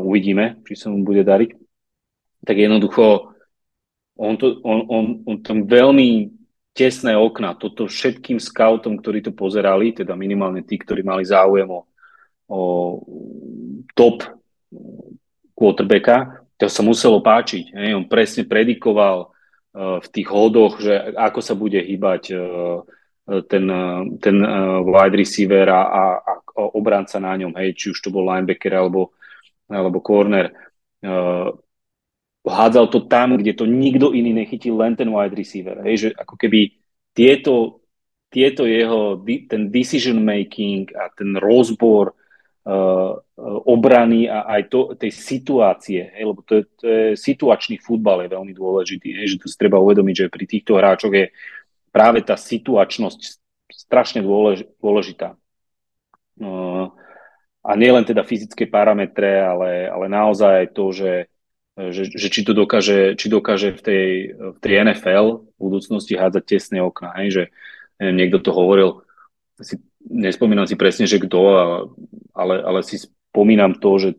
[0.00, 1.50] Uvidíme, či sa mu bude dariť.
[2.48, 3.36] Tak jednoducho,
[4.16, 6.32] on, to, on, on, on tam veľmi
[6.74, 7.54] tesné okna.
[7.54, 11.86] Toto všetkým scoutom, ktorí to pozerali, teda minimálne tí, ktorí mali záujem o,
[12.50, 12.60] o
[13.94, 14.26] top
[15.54, 17.78] quarterbacka, to sa muselo páčiť.
[17.78, 17.90] Hej.
[17.94, 22.82] On presne predikoval uh, v tých hodoch, že ako sa bude hýbať uh,
[23.46, 23.64] ten,
[24.18, 26.34] ten uh, wide receiver a, a, a
[26.74, 29.14] obranca na ňom, hej, či už to bol linebacker alebo,
[29.70, 30.52] alebo corner.
[32.44, 35.80] Hádzal to tam, kde to nikto iný nechytil, len ten wide receiver.
[35.80, 36.76] Hej, že ako keby
[37.16, 37.80] tieto,
[38.28, 39.16] tieto jeho,
[39.48, 43.16] ten decision making a ten rozbor uh,
[43.64, 48.52] obrany a aj to, tej situácie, hej, lebo to to je situačný futbal je veľmi
[48.52, 51.32] dôležitý, hej, že tu si treba uvedomiť, že pri týchto hráčoch je
[51.88, 53.40] práve tá situačnosť
[53.72, 55.40] strašne dôlež, dôležitá.
[56.36, 56.92] Uh,
[57.64, 61.32] a nie len teda fyzické parametre, ale, ale naozaj to, že
[61.74, 64.06] že, že či to dokáže, či dokáže v tej,
[64.54, 67.10] v tej NFL v budúcnosti hádzať tesné okna.
[67.18, 67.28] Hej?
[67.30, 67.42] Že
[67.98, 69.02] neviem, niekto to hovoril,
[69.58, 71.40] si, nespomínam si presne, že kto,
[72.30, 74.10] ale, ale si spomínam to, že,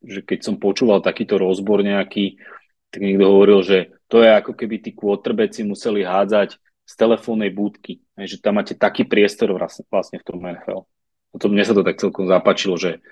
[0.00, 2.40] že keď som počúval takýto rozbor nejaký,
[2.88, 8.00] tak niekto hovoril, že to je ako keby tí quarterbacki museli hádzať z telefónnej budky,
[8.16, 8.36] hej?
[8.36, 9.84] že tam máte taký priestor vlastne,
[10.16, 10.88] v tom NFL.
[11.34, 13.04] A to, mne sa to tak celkom zapáčilo, že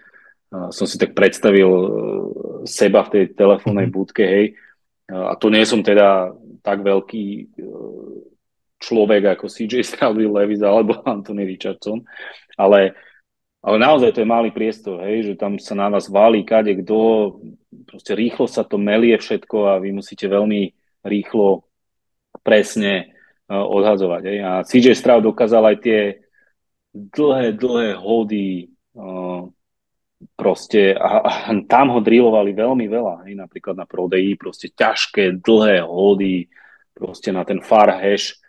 [0.73, 1.69] som si tak predstavil
[2.65, 3.95] seba v tej telefónnej mhm.
[3.95, 4.47] budke, hej.
[5.05, 6.33] A to nie som teda
[6.65, 7.45] tak veľký e,
[8.81, 12.01] človek ako CJ Stroud, Levis alebo Anthony Richardson,
[12.57, 12.97] ale,
[13.61, 17.37] ale naozaj to je malý priestor, hej, že tam sa na vás valí kade kto,
[17.85, 20.73] proste rýchlo sa to melie všetko a vy musíte veľmi
[21.05, 21.69] rýchlo,
[22.41, 23.13] presne
[23.49, 24.23] uh, odhadzovať.
[24.25, 24.39] Hej.
[24.41, 26.01] A CJ Stroud dokázal aj tie
[26.93, 29.49] dlhé, dlhé hody uh,
[30.33, 35.85] proste a, a tam ho drillovali veľmi veľa, hej, napríklad na prodeji, proste ťažké, dlhé
[35.85, 36.49] hody,
[36.97, 38.41] proste na ten far hash,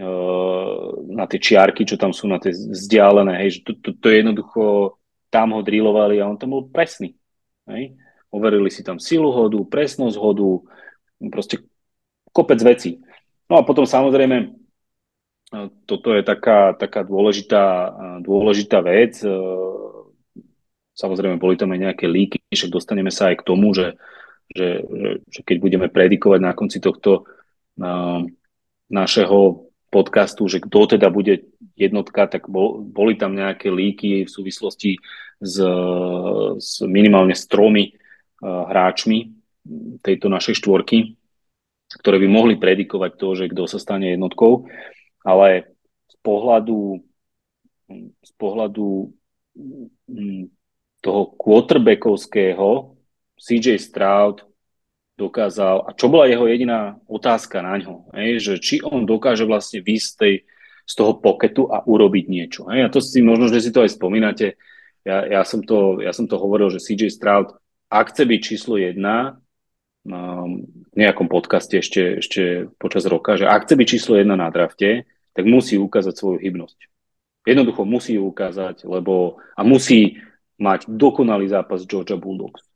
[0.00, 4.08] uh, na tie čiarky, čo tam sú na tie vzdialené, hej, že to, to, to
[4.08, 4.96] jednoducho
[5.28, 7.12] tam ho drillovali a on tam bol presný.
[7.68, 8.00] Hej.
[8.32, 10.64] Overili si tam silu hodu, presnosť hodu,
[11.28, 11.60] proste
[12.32, 13.00] kopec vecí.
[13.48, 14.56] No a potom samozrejme,
[15.88, 19.16] toto je taká, taká dôležitá, dôležitá vec,
[20.98, 23.94] Samozrejme, boli tam aj nejaké líky, však dostaneme sa aj k tomu, že,
[24.50, 28.26] že, že, že keď budeme predikovať na konci tohto uh,
[28.90, 34.98] našeho podcastu, že kto teda bude jednotka, tak bol, boli tam nejaké líky v súvislosti
[35.38, 35.56] s,
[36.58, 39.38] s minimálne s tromi uh, hráčmi
[40.02, 41.14] tejto našej štvorky,
[42.02, 44.66] ktoré by mohli predikovať to, že kto sa stane jednotkou,
[45.22, 45.78] ale
[46.10, 47.06] z pohľadu
[48.20, 49.08] z pohľadu
[51.00, 52.98] toho quarterbackovského
[53.38, 54.42] CJ Stroud
[55.18, 59.82] dokázal, a čo bola jeho jediná otázka na ňo, hej, že či on dokáže vlastne
[59.82, 60.34] výsť z tej
[60.88, 62.64] z toho poketu a urobiť niečo.
[62.72, 62.88] Hej?
[62.88, 64.56] A to si možno, že si to aj spomínate,
[65.04, 67.52] ja, ja, som, to, ja som to hovoril, že CJ Stroud,
[67.92, 69.36] ak chce byť číslo jedna,
[70.08, 74.48] um, v nejakom podcaste ešte, ešte počas roka, že ak chce byť číslo jedna na
[74.48, 75.04] drafte,
[75.36, 76.88] tak musí ukázať svoju hybnosť.
[77.44, 80.20] Jednoducho musí ju ukázať, lebo a musí
[80.58, 82.66] mať dokonalý zápas Georgia Bulldogs.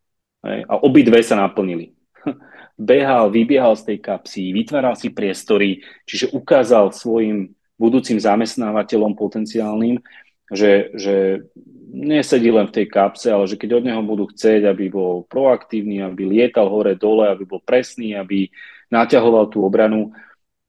[0.42, 1.94] A obidve sa naplnili.
[2.78, 9.98] Behal, vybiehal z tej kapsy, vytváral si priestory, čiže ukázal svojim budúcim zamestnávateľom potenciálnym,
[10.50, 11.46] že, že
[11.92, 16.00] nesedí len v tej kapse, ale že keď od neho budú chcieť, aby bol proaktívny,
[16.00, 18.48] aby lietal hore dole, aby bol presný, aby
[18.88, 20.14] naťahoval tú obranu,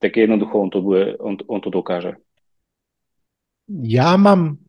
[0.03, 2.20] tak jednoducho on to, bude, on, on to dokáže.
[3.70, 4.59] Ja mám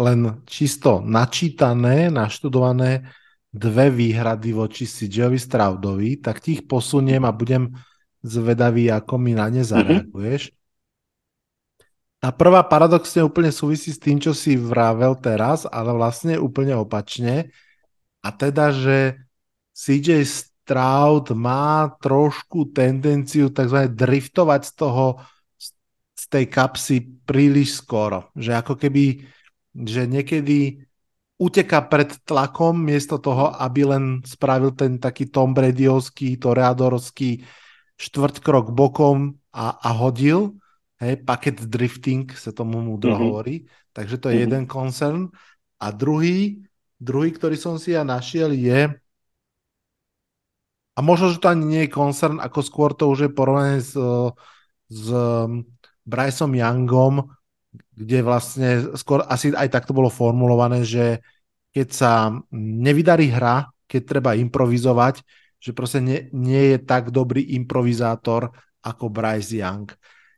[0.00, 3.04] len čisto načítané, naštudované
[3.50, 7.74] dve výhrady voči CJovi Straudovi, tak ti ich posuniem a budem
[8.22, 9.68] zvedavý, ako mi na ne mhm.
[9.68, 10.42] zareaguješ.
[10.48, 10.58] Mm-hmm.
[12.20, 17.48] Tá prvá paradoxne úplne súvisí s tým, čo si vravel teraz, ale vlastne úplne opačne.
[18.20, 19.16] A teda, že
[19.72, 23.88] CJ Stroud má trošku tendenciu tzv.
[23.88, 25.24] driftovať z toho,
[26.12, 28.28] z tej kapsy príliš skoro.
[28.36, 29.24] Že ako keby
[29.80, 30.84] že niekedy
[31.40, 37.44] uteka pred tlakom miesto toho, aby len spravil ten taký Tom Bradyovský, toreadorský
[37.96, 40.60] štvrtkrok bokom a, a hodil.
[41.00, 43.24] Hej, paket drifting sa tomu múdro mm-hmm.
[43.24, 43.56] hovorí.
[43.96, 44.44] Takže to je mm-hmm.
[44.52, 45.32] jeden koncern.
[45.80, 46.60] A druhý,
[47.00, 48.92] druhý, ktorý som si ja našiel je
[50.96, 53.96] a možno, že to ani nie je koncern, ako skôr to už je porovnané s,
[54.92, 55.06] s
[56.04, 57.32] Bryceom Youngom,
[57.94, 61.22] kde vlastne skôr asi aj takto bolo formulované, že
[61.70, 62.12] keď sa
[62.54, 65.22] nevydarí hra, keď treba improvizovať,
[65.60, 68.50] že proste nie, nie je tak dobrý improvizátor
[68.80, 69.86] ako Bryce Young.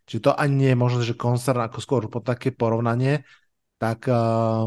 [0.05, 3.23] Čiže to ani nie je možno, že koncern ako skôr po také porovnanie.
[3.79, 4.67] Tak eh,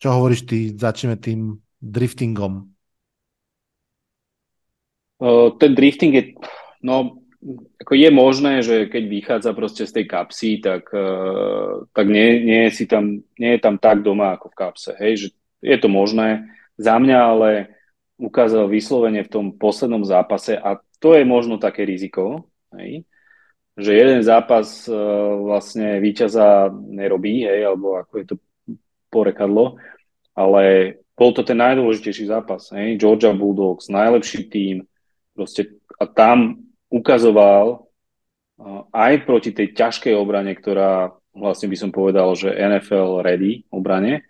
[0.00, 0.72] čo hovoríš ty?
[0.72, 2.74] Začneme tým driftingom.
[5.20, 6.24] Uh, ten drifting je,
[6.82, 7.23] no
[7.80, 12.60] ako je možné, že keď vychádza proste z tej kapsy, tak, uh, tak nie, nie,
[12.68, 14.92] je si tam, nie je tam tak doma ako v kapse.
[14.96, 15.12] Hej?
[15.20, 15.26] Že
[15.60, 16.48] je to možné.
[16.80, 17.50] Za mňa ale
[18.16, 23.04] ukázal vyslovene v tom poslednom zápase a to je možno také riziko, hej?
[23.76, 24.96] že jeden zápas uh,
[25.44, 27.68] vlastne víťaza nerobí, hej?
[27.68, 28.36] alebo ako je to
[29.12, 29.76] porekadlo,
[30.32, 32.72] ale bol to ten najdôležitejší zápas.
[32.72, 32.96] Hej?
[32.96, 34.88] Georgia Bulldogs, najlepší tým,
[35.36, 36.63] proste, a tam
[36.94, 37.90] ukazoval
[38.94, 44.22] aj proti tej ťažkej obrane, ktorá vlastne by som povedal, že NFL ready obrane,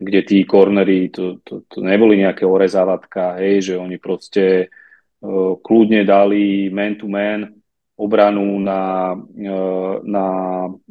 [0.00, 4.72] kde tí cornery, to, to, to neboli nejaké orezávatka, hej, že oni proste
[5.20, 7.52] uh, kľudne dali man-to-man
[8.00, 10.24] obranu na, uh, na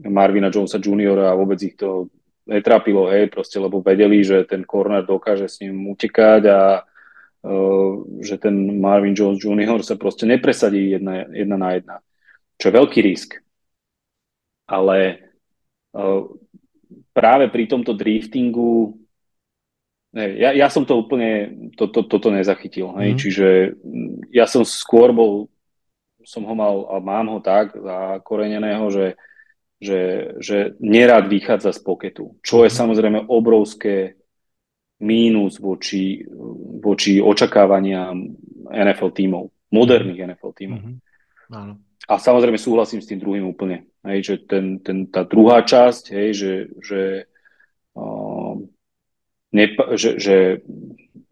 [0.06, 1.34] Marvina Jonesa Jr.
[1.34, 2.14] a vôbec ich to
[2.46, 6.86] netrapilo, hej, proste, lebo vedeli, že ten corner dokáže s ním utekať a
[8.20, 9.80] že ten Marvin Jones Jr.
[9.80, 11.96] sa proste nepresadí jedna, jedna na jedna.
[12.60, 13.40] Čo je veľký risk.
[14.68, 14.98] Ale
[15.96, 16.22] eh,
[17.16, 19.00] práve pri tomto driftingu
[20.10, 22.98] ja, ja som to úplne to, to, toto nezachytil.
[22.98, 23.10] Hej?
[23.14, 23.20] Mm.
[23.22, 23.48] Čiže
[24.34, 25.54] ja som skôr bol,
[26.26, 29.08] som ho mal a mám ho tak zakoreneného, že,
[29.78, 32.42] že, že nerad vychádza z poketu.
[32.42, 32.78] Čo je mhm.
[32.82, 34.19] samozrejme obrovské
[35.00, 36.28] mínus voči,
[36.84, 38.20] voči očakávaniam
[38.68, 40.80] NFL tímov, moderných NFL tímov.
[40.84, 41.56] Mm-hmm.
[41.56, 41.74] Áno.
[42.10, 46.30] A samozrejme súhlasím s tým druhým úplne, hej, že ten, ten, tá druhá časť, hej,
[46.34, 47.02] že, že,
[47.94, 48.58] uh,
[49.54, 50.66] nepa, že, že,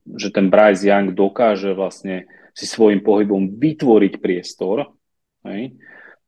[0.05, 4.93] že ten Bryce Young dokáže vlastne si svojim pohybom vytvoriť priestor
[5.49, 5.73] hej,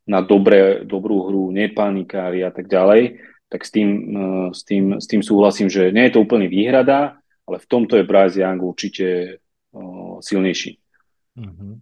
[0.09, 3.21] na dobré, dobrú hru, nepanikári a tak ďalej,
[3.53, 7.18] tak s tým, uh, s, tým, s tým súhlasím, že nie je to úplne výhrada,
[7.49, 9.41] ale v tomto je Bryce Young určite
[9.73, 10.77] uh, silnejší.
[11.33, 11.73] Mm-hmm.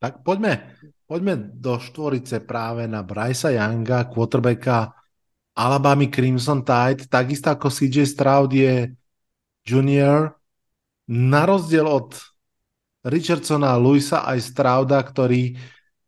[0.00, 4.96] Tak poďme, poďme do štvorice práve na Brycea Younga, quarterbacka
[5.52, 8.96] Alabama Crimson Tide, takisto ako CJ Stroud je
[9.68, 10.40] junior,
[11.10, 12.16] na rozdiel od
[13.04, 15.58] Richardsona, Luisa aj Strouda, ktorý,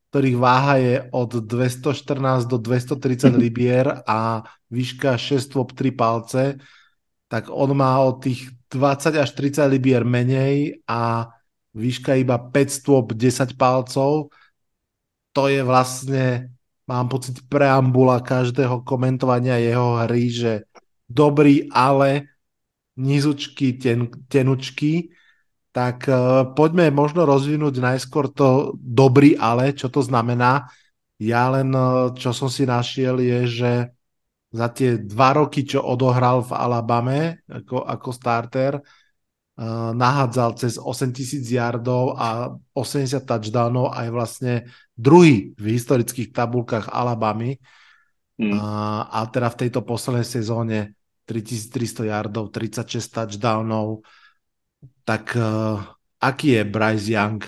[0.09, 6.57] ktorých váha je od 214 do 230 libier a výška 6 3 palce,
[7.33, 11.33] tak on má od tých 20 až 30 libier menej a
[11.73, 14.29] výška iba 5 stôp 10 palcov.
[15.33, 16.53] To je vlastne,
[16.85, 20.53] mám pocit, preambula každého komentovania jeho hry, že
[21.09, 22.37] dobrý, ale
[23.01, 25.17] nizučky, ten, tenučky.
[25.73, 30.69] Tak uh, poďme možno rozvinúť najskôr to dobrý, ale čo to znamená.
[31.17, 33.73] Ja len, uh, čo som si našiel, je, že
[34.53, 41.41] za tie dva roky, čo odohral v Alabame ako, ako starter, uh, nahádzal cez 8000
[41.49, 44.55] yardov a 80 touchdownov a je vlastne
[44.93, 47.57] druhý v historických tabulkách Alabamy.
[48.37, 48.53] Mm.
[48.53, 54.05] Uh, a teda v tejto poslednej sezóne 3300 yardov, 36 touchdownov.
[55.09, 55.81] Tak uh,
[56.21, 57.41] aký je Bryce Young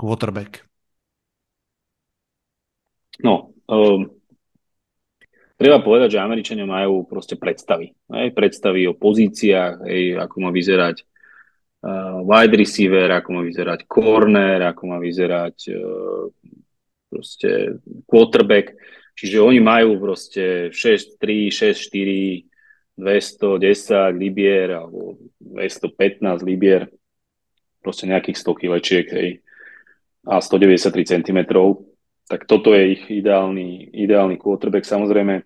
[0.00, 0.64] quarterback?
[3.22, 4.10] No, um,
[5.58, 7.94] treba povedať, že Američania majú proste predstavy.
[8.10, 8.34] Hej?
[8.34, 14.82] Predstavy o pozíciách, hej, ako má vyzerať uh, wide receiver, ako má vyzerať corner, ako
[14.90, 16.26] má vyzerať uh,
[17.10, 18.74] proste quarterback.
[19.14, 22.50] Čiže oni majú proste 6-3, 6-4,
[22.94, 26.90] 210 libier alebo 215 libier,
[27.82, 29.06] proste nejakých 100 kilečiek,
[30.24, 31.38] a 193 cm
[32.24, 34.88] tak toto je ich ideálny, ideálny quarterback.
[34.88, 35.44] Samozrejme,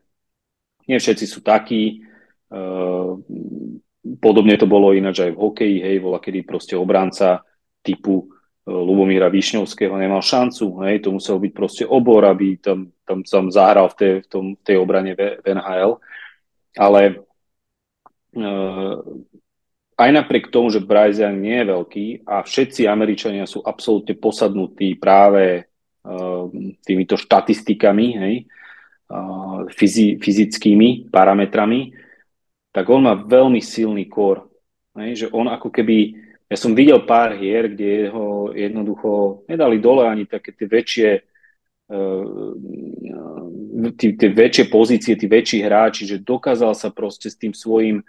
[0.86, 2.06] nie všetci sú takí.
[2.48, 3.18] Uh,
[4.22, 7.44] podobne to bolo ináč aj v hokeji, hej, bola kedy proste obranca
[7.84, 13.20] typu uh, Lubomíra Višňovského nemal šancu, hej, to musel byť proste obor, aby tam, tam
[13.26, 16.00] som zahral v tej, v, tom, tej obrane v, NHL.
[16.78, 17.20] Ale
[18.38, 18.96] uh,
[19.98, 24.96] aj napriek tomu, že Bryce Young nie je veľký a všetci Američania sú absolútne posadnutí
[24.96, 25.67] práve Ehm,
[26.84, 28.34] týmito štatistikami, hej,
[29.72, 31.92] fyzi, fyzickými parametrami,
[32.72, 34.48] tak on má veľmi silný kor.
[34.98, 36.16] Hej, že on ako keby,
[36.48, 41.10] ja som videl pár hier, kde ho jednoducho nedali dole ani také tie väčšie
[41.88, 42.52] ehm,
[43.94, 48.02] tie, tie väčšie pozície, tí väčší hráči, že dokázal sa proste s tým svojim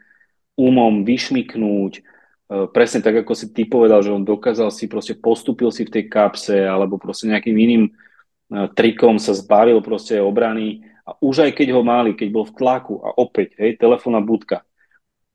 [0.58, 2.18] umom vyšmiknúť, Eh,
[2.50, 6.04] presne tak, ako si ty povedal, že on dokázal si, proste postupil si v tej
[6.10, 11.78] kapse alebo proste nejakým iným eh, trikom sa zbavil proste obrany a už aj keď
[11.78, 14.66] ho mali, keď bol v tlaku a opäť, hej, telefónna budka,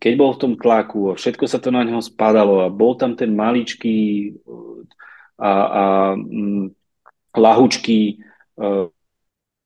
[0.03, 3.15] keď bol v tom tlaku a všetko sa to na neho spadalo a bol tam
[3.15, 3.99] ten maličký
[4.35, 4.83] eh,
[5.39, 5.85] a, a
[6.19, 6.67] m, mm,
[7.35, 8.23] lahučký
[8.63, 8.87] uh,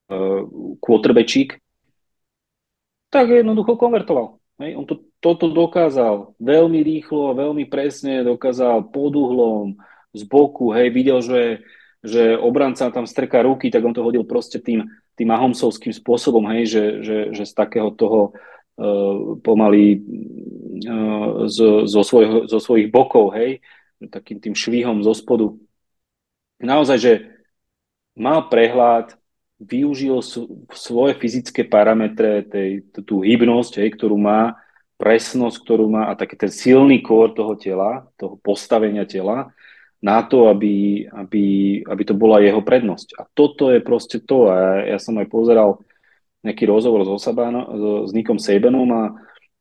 [0.08, 0.40] uh,
[0.80, 1.52] quarterbacking,
[3.12, 4.40] tak jednoducho konvertoval.
[4.56, 9.66] Hej, on to toto dokázal veľmi rýchlo, veľmi presne, dokázal pod uhlom,
[10.14, 11.62] z boku, hej, videl, že,
[12.00, 16.64] že obranca tam strká ruky, tak on to hodil proste tým, tým Mahomsovským spôsobom, hej,
[16.70, 20.00] že, že, že z takého toho uh, pomaly
[20.88, 23.60] uh, zo, zo, svojho, zo svojich bokov, hej,
[24.08, 25.52] takým tým švihom zo spodu.
[26.58, 27.12] Naozaj, že
[28.18, 29.14] mal prehľad,
[29.58, 30.22] využil
[30.70, 34.54] svoje fyzické parametre, tej, tú hybnosť, hej, ktorú má,
[34.98, 39.54] presnosť, ktorú má a taký ten silný kór toho tela, toho postavenia tela,
[39.98, 41.44] na to, aby, aby,
[41.82, 43.18] aby to bola jeho prednosť.
[43.18, 44.50] A toto je proste to.
[44.50, 45.82] A ja, ja som aj pozeral
[46.46, 47.66] nejaký rozhovor s, Osabano,
[48.06, 49.02] s Nikom Sabanom a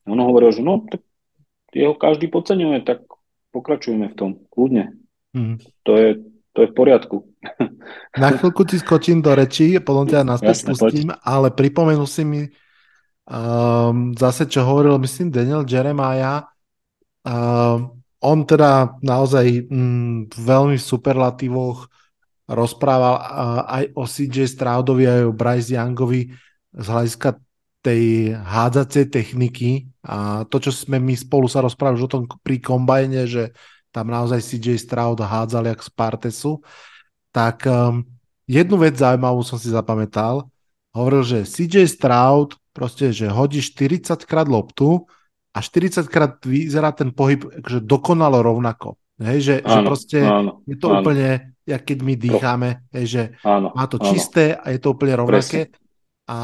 [0.06, 1.02] on hovoril, že no, tak
[1.74, 3.06] jeho každý podceňuje, tak
[3.50, 4.94] pokračujeme v tom, kľudne.
[5.34, 5.58] Hmm.
[5.90, 6.10] To, je,
[6.54, 7.26] to je v poriadku.
[8.22, 11.22] Na chvíľku ti skočím do rečí, potom ťa naspäť Jasne, pustím, poď.
[11.26, 12.42] ale pripomenul si mi
[13.28, 16.48] Um, zase, čo hovoril, myslím, Daniel Jeremiah,
[17.28, 21.92] um, on teda naozaj mm, v veľmi superlatívoch
[22.48, 26.32] rozprával uh, aj o CJ Stroudovi, aj o Bryce Youngovi
[26.72, 27.36] z hľadiska
[27.84, 32.64] tej hádzacej techniky a to, čo sme my spolu sa rozprávali už o tom pri
[32.64, 33.52] kombajne, že
[33.92, 36.64] tam naozaj CJ Stroud hádzal jak z Partesu,
[37.32, 38.08] tak um,
[38.48, 40.48] jednu vec zaujímavú som si zapamätal.
[40.98, 45.06] Hovoril, že CJ Stroud proste, že hodí 40 krát loptu
[45.54, 48.98] a 40 krát vyzerá ten pohyb že dokonalo rovnako.
[49.18, 51.02] Hej, že, áno, že proste áno, je to áno.
[51.02, 54.62] úplne, jak keď my dýchame, hej, že áno, má to čisté áno.
[54.62, 55.60] a je to úplne rovnaké.
[55.74, 55.86] Presne.
[56.30, 56.38] A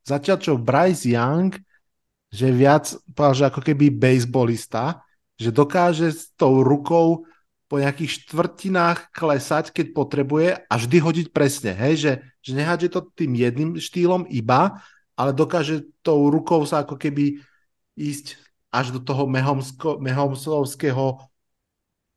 [0.00, 1.52] zatiaľ čo Bryce Young,
[2.32, 5.04] že viac, povedal, že ako keby baseballista,
[5.36, 7.28] že dokáže s tou rukou
[7.74, 13.10] po nejakých štvrtinách klesať, keď potrebuje a vždy hodiť presne, hej, že, že nehádže to
[13.18, 14.78] tým jedným štýlom iba,
[15.18, 17.42] ale dokáže tou rukou sa ako keby
[17.98, 18.38] ísť
[18.70, 19.26] až do toho
[19.98, 21.18] Mehomsovského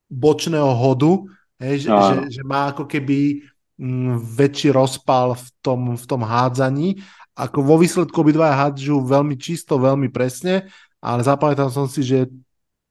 [0.05, 1.25] bočného hodu,
[1.57, 3.41] hej, že, že, že má ako keby
[3.81, 7.01] m, mm, väčší rozpal v tom, v tom hádzaní.
[7.33, 10.69] Ako vo výsledku obidvaja hádžu veľmi čisto, veľmi presne,
[11.01, 12.29] ale zapamätal som si, že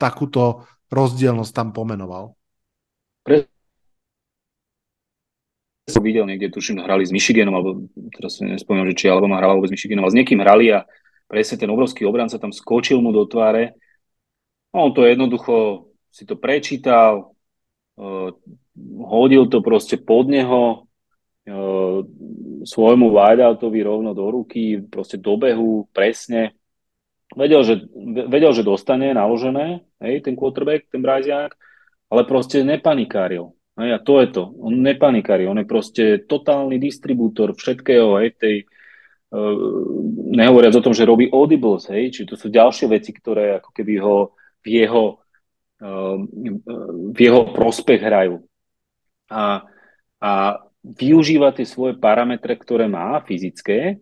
[0.02, 2.36] takúto rozdielnosť tam pomenoval.
[3.27, 3.43] Pre,
[5.91, 9.59] som videl niekde, tuším, hrali s Michiganom, alebo teraz si nespomínam, že či Alabama hrala
[9.59, 10.87] vôbec s Michiganom, ale s niekým hrali a
[11.27, 13.74] presne ten obrovský obranca tam skočil mu do tváre.
[14.70, 17.35] On to jednoducho si to prečítal,
[17.99, 18.31] uh,
[19.03, 20.87] hodil to proste pod neho,
[22.66, 26.59] svojmu wideoutovi rovno do ruky, proste do behu, presne.
[27.37, 27.74] Vedel, že,
[28.27, 31.51] vedel, že dostane naložené, hej, ten quarterback, ten Young,
[32.11, 33.57] ale proste nepanikáril.
[33.76, 34.42] Hej, a to je to.
[34.57, 38.57] On nepanikári, on je proste totálny distribútor všetkého, hej, tej,
[39.36, 39.52] uh,
[40.32, 43.94] nehovoriac o tom, že robí audibles, hej, či to sú ďalšie veci, ktoré ako keby
[44.00, 44.32] ho
[44.64, 45.04] v jeho,
[45.84, 46.16] uh,
[47.12, 48.40] v jeho prospech hrajú.
[49.28, 49.68] A,
[50.24, 50.30] a
[50.80, 54.00] využíva tie svoje parametre, ktoré má, fyzické,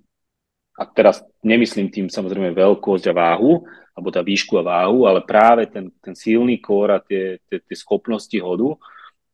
[0.74, 3.62] a teraz nemyslím tým samozrejme veľkosť a váhu,
[3.94, 7.76] alebo tá výšku a váhu, ale práve ten, ten silný kór a tie, tie, tie
[7.78, 8.74] schopnosti hodu,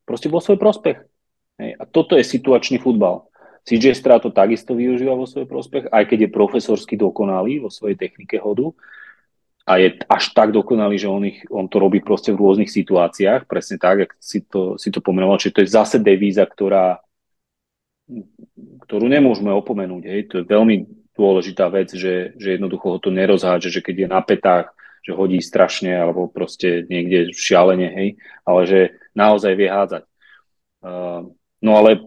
[0.04, 1.00] proste vo svoj prospech.
[1.56, 1.80] Hej.
[1.80, 3.24] A toto je situačný futbal.
[3.64, 7.96] CJ Stra to takisto využíva vo svoj prospech, aj keď je profesorsky dokonalý vo svojej
[7.96, 8.72] technike hodu
[9.68, 13.44] a je až tak dokonalý, že on, ich, on to robí proste v rôznych situáciách,
[13.44, 17.04] presne tak, ak si to, si to pomenoval, čiže to je zase devíza, ktorá,
[18.88, 20.02] ktorú nemôžeme opomenúť.
[20.08, 20.20] Hej.
[20.32, 24.20] To je veľmi dôležitá vec, že, že jednoducho ho to nerozhádže, že keď je na
[24.24, 24.72] petách,
[25.04, 28.08] že hodí strašne alebo proste niekde šialene, hej,
[28.48, 28.80] ale že
[29.12, 30.04] naozaj vie hádzať.
[30.80, 31.28] Uh,
[31.60, 32.00] no ale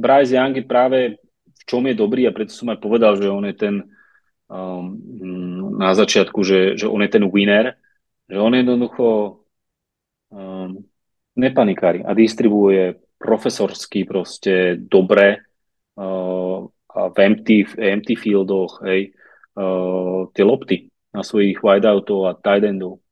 [0.00, 0.98] Bryce Young je práve
[1.54, 3.74] v čom je dobrý a preto som aj povedal, že on je ten
[4.52, 4.92] um,
[5.80, 7.80] na začiatku, že, že on je ten winner,
[8.28, 9.40] že on jednoducho
[10.28, 10.84] um,
[11.36, 15.40] nepanikári a distribuuje profesorsky proste dobre
[15.96, 19.10] uh, v empty, v empty fieldoch, hej,
[19.58, 20.76] uh, tie lopty
[21.10, 23.02] na svojich wideoutov a tight endov.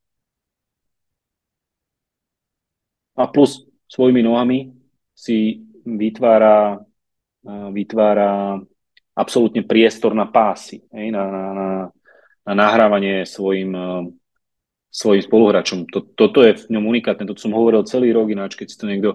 [3.19, 4.73] A plus svojimi nohami
[5.13, 6.81] si vytvára,
[7.75, 8.57] vytvára
[9.13, 11.69] absolútne priestor na pásy, hej, na, na, na,
[12.47, 14.07] na nahrávanie svojim, uh,
[14.89, 15.91] svojim spoluhráčom.
[15.91, 18.87] To, toto je v ňom unikátne, to som hovoril celý rok, ináč keď si to
[18.87, 19.11] niekto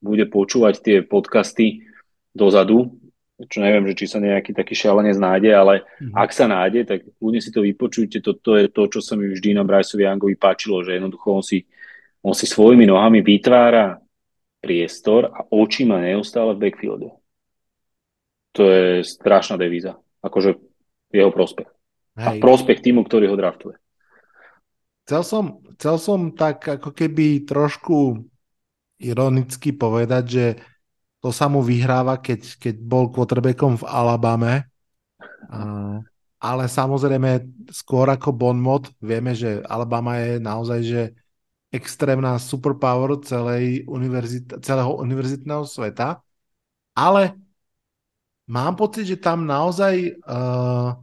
[0.00, 1.84] bude počúvať tie podcasty
[2.32, 2.99] dozadu,
[3.48, 6.12] čo neviem, že či sa nejaký taký šialenec nájde, ale mm-hmm.
[6.12, 9.56] ak sa nájde, tak ľudne si to vypočujte, toto je to, čo sa mi vždy
[9.56, 11.64] na Bryceovi Youngovi páčilo, že jednoducho on si,
[12.20, 13.96] on si svojimi nohami vytvára
[14.60, 17.08] priestor a oči má neustále v backfielde.
[18.58, 19.96] To je strašná devíza.
[20.20, 20.60] Akože
[21.08, 21.70] jeho prospech.
[22.20, 22.26] Hej.
[22.26, 23.78] A prospech týmu, ktorý ho draftuje.
[25.08, 25.44] Chcel som,
[25.78, 28.20] chcel som tak ako keby trošku
[29.00, 30.44] ironicky povedať, že
[31.20, 34.72] to sa mu vyhráva, keď, keď bol quarterbackom v Alabame.
[35.52, 36.00] Uh,
[36.40, 41.02] ale samozrejme skôr ako Bonmot, vieme, že Alabama je naozaj že
[41.70, 46.24] extrémna superpower celej univerzit, celého univerzitného sveta,
[46.96, 47.36] ale
[48.48, 50.96] mám pocit, že tam naozaj uh,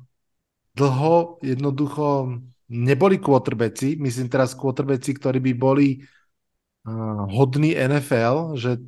[0.75, 2.35] dlho jednoducho
[2.67, 8.81] neboli quarterbacki, myslím teraz quarterbacki, ktorí by boli uh, hodní NFL, že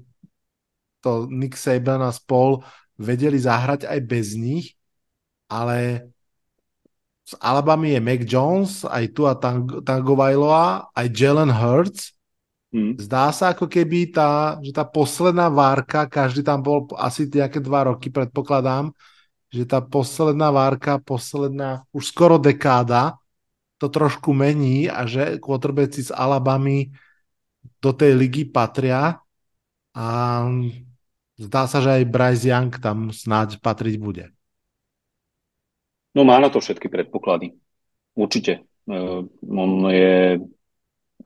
[0.99, 2.63] to Nick Saban a spol
[2.99, 4.75] vedeli zahrať aj bez nich,
[5.47, 6.09] ale
[7.29, 9.37] z Alabamy je Mac Jones, aj tu a
[9.85, 12.17] Tango Vailoa, aj Jalen Hurts.
[12.69, 12.93] Hmm.
[12.97, 17.89] Zdá sa ako keby tá, že tá posledná várka, každý tam bol asi nejaké dva
[17.89, 18.93] roky, predpokladám,
[19.49, 23.17] že tá posledná várka, posledná už skoro dekáda,
[23.79, 26.93] to trošku mení a že quarterbacki z Alabamy
[27.79, 29.23] do tej ligy patria
[29.95, 30.05] a
[31.39, 34.25] zdá sa, že aj Bryce Young tam snáď patriť bude.
[36.13, 37.55] No má na to všetky predpoklady.
[38.17, 38.67] Určite.
[38.89, 40.41] Uh, on je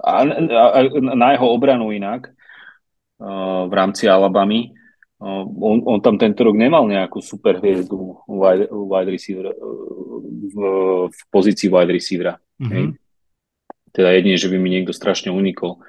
[0.04, 2.34] a, a, a, na jeho obranu inak
[3.24, 4.76] uh, v rámci Alabamy
[5.24, 9.56] uh, on, on tam tento rok nemal nejakú super hviezdu wide, wide receiver, uh,
[10.28, 10.58] v,
[11.08, 12.36] v pozícii wide receivera.
[12.60, 13.00] Mm-hmm.
[13.94, 15.80] Teda jedine, že by mi niekto strašne unikol.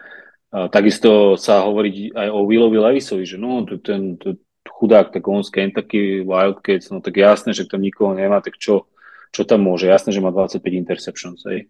[0.55, 4.39] Takisto sa hovorí aj o Willovi Levisovi, že no, ten to,
[4.71, 8.87] chudák, tak on z Kentucky Wildcats, no tak jasné, že tam nikoho nemá, tak čo,
[9.35, 9.91] čo tam môže?
[9.91, 11.67] Jasné, že má 25 interceptions, hej.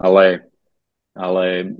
[0.00, 0.48] Ale,
[1.12, 1.76] ale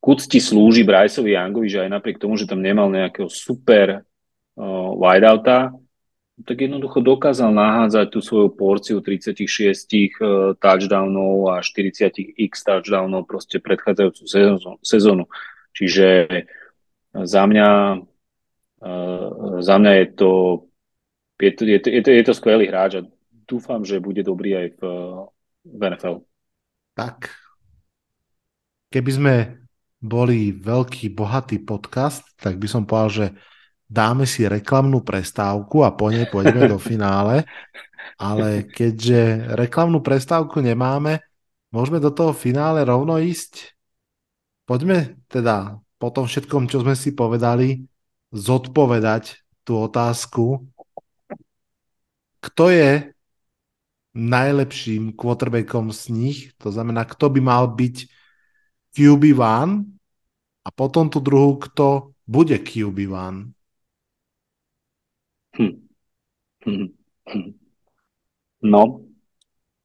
[0.00, 4.90] k úcti slúži Bryceovi Youngovi, že aj napriek tomu, že tam nemal nejakého super uh,
[4.96, 5.76] wideouta,
[6.40, 13.60] tak jednoducho dokázal nahádzať tú svoju porciu 36 uh, touchdownov a 40 x touchdownov proste
[13.60, 14.24] predchádzajúcu
[14.80, 15.24] sezónu.
[15.76, 16.28] Čiže
[17.12, 17.70] za mňa,
[18.80, 20.30] uh, za mňa je to,
[21.36, 23.06] je to, je to, je to, je to skvelý hráč a
[23.44, 24.82] dúfam, že bude dobrý aj v,
[25.68, 26.24] v NFL.
[26.96, 27.28] Tak,
[28.88, 29.34] keby sme
[30.02, 33.26] boli veľký, bohatý podcast, tak by som povedal, že
[33.92, 37.44] dáme si reklamnú prestávku a po nej pôjdeme do finále.
[38.16, 41.20] Ale keďže reklamnú prestávku nemáme,
[41.68, 43.76] môžeme do toho finále rovno ísť.
[44.64, 47.84] Poďme teda po tom všetkom, čo sme si povedali,
[48.32, 50.64] zodpovedať tú otázku,
[52.42, 53.14] kto je
[54.12, 57.96] najlepším quarterbackom z nich, to znamená, kto by mal byť
[58.92, 59.68] QB1
[60.66, 63.52] a potom tú druhú, kto bude QB1.
[65.56, 65.62] Hm.
[65.62, 65.64] Hm.
[65.64, 65.76] Hm.
[68.62, 68.82] No,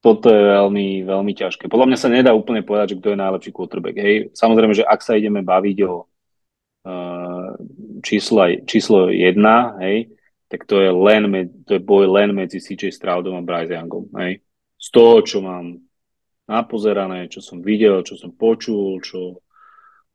[0.06, 1.66] toto je veľmi, veľmi ťažké.
[1.68, 3.98] Podľa mňa sa nedá úplne povedať, že kto je najlepší quarterback.
[3.98, 4.16] Hej.
[4.38, 7.50] Samozrejme, že ak sa ideme baviť o uh,
[8.06, 10.14] číslo, číslo jedna, hej,
[10.48, 14.14] tak to je, len to je boj len medzi CJ Stroudom a Bryce Youngom.
[14.22, 14.46] Hej.
[14.78, 15.82] Z toho, čo mám
[16.46, 19.42] napozerané, čo som videl, čo som počul, čo,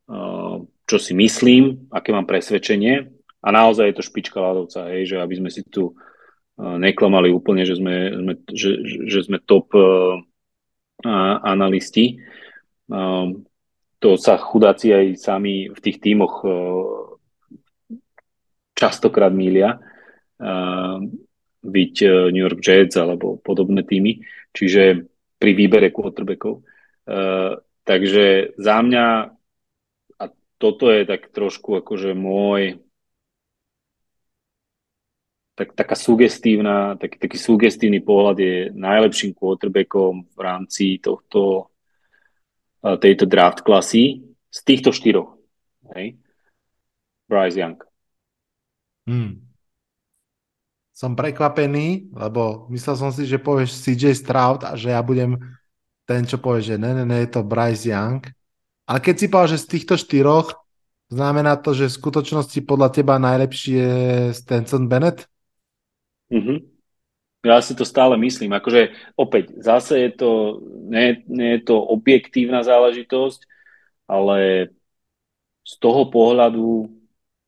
[0.09, 0.57] uh,
[0.87, 3.11] čo si myslím, aké mám presvedčenie.
[3.43, 5.99] A naozaj je to špička ľadovca, hej, že aby sme si tu
[6.59, 8.71] neklamali úplne, že sme, sme, že,
[9.09, 10.21] že sme top uh,
[11.43, 12.21] analisti.
[12.91, 13.41] Uh,
[14.03, 17.17] to sa chudáci aj sami v tých tímoch uh,
[18.77, 19.79] častokrát mília
[21.63, 24.19] byť e, New York Jets alebo podobné týmy,
[24.51, 25.07] čiže
[25.39, 26.63] pri výbere quarterbackov.
[27.03, 29.07] Uh, takže za mňa,
[30.23, 30.25] a
[30.55, 32.79] toto je tak trošku akože môj
[35.53, 41.69] tak, taká sugestívna, taký, taký sugestívny pohľad je najlepším quarterbackom v rámci tohto,
[42.81, 45.37] e, tejto draft klasy z týchto štyroch.
[45.93, 46.17] Hej?
[47.29, 47.79] Bryce Young.
[49.09, 49.53] Hmm
[51.03, 55.35] som prekvapený, lebo myslel som si, že povieš CJ Stroud a že ja budem
[56.07, 58.23] ten, čo povie, že ne, ne, ne, je to Bryce Young.
[58.87, 60.55] Ale keď si povedal, že z týchto štyroch,
[61.11, 63.95] znamená to, že v skutočnosti podľa teba najlepší je
[64.31, 65.27] Stenson Bennett?
[66.33, 66.59] Mm-hmm.
[67.43, 68.55] Ja si to stále myslím.
[68.55, 70.31] Akože opäť, zase je to,
[70.89, 73.45] nie, nie je to objektívna záležitosť,
[74.07, 74.71] ale
[75.63, 76.91] z toho pohľadu,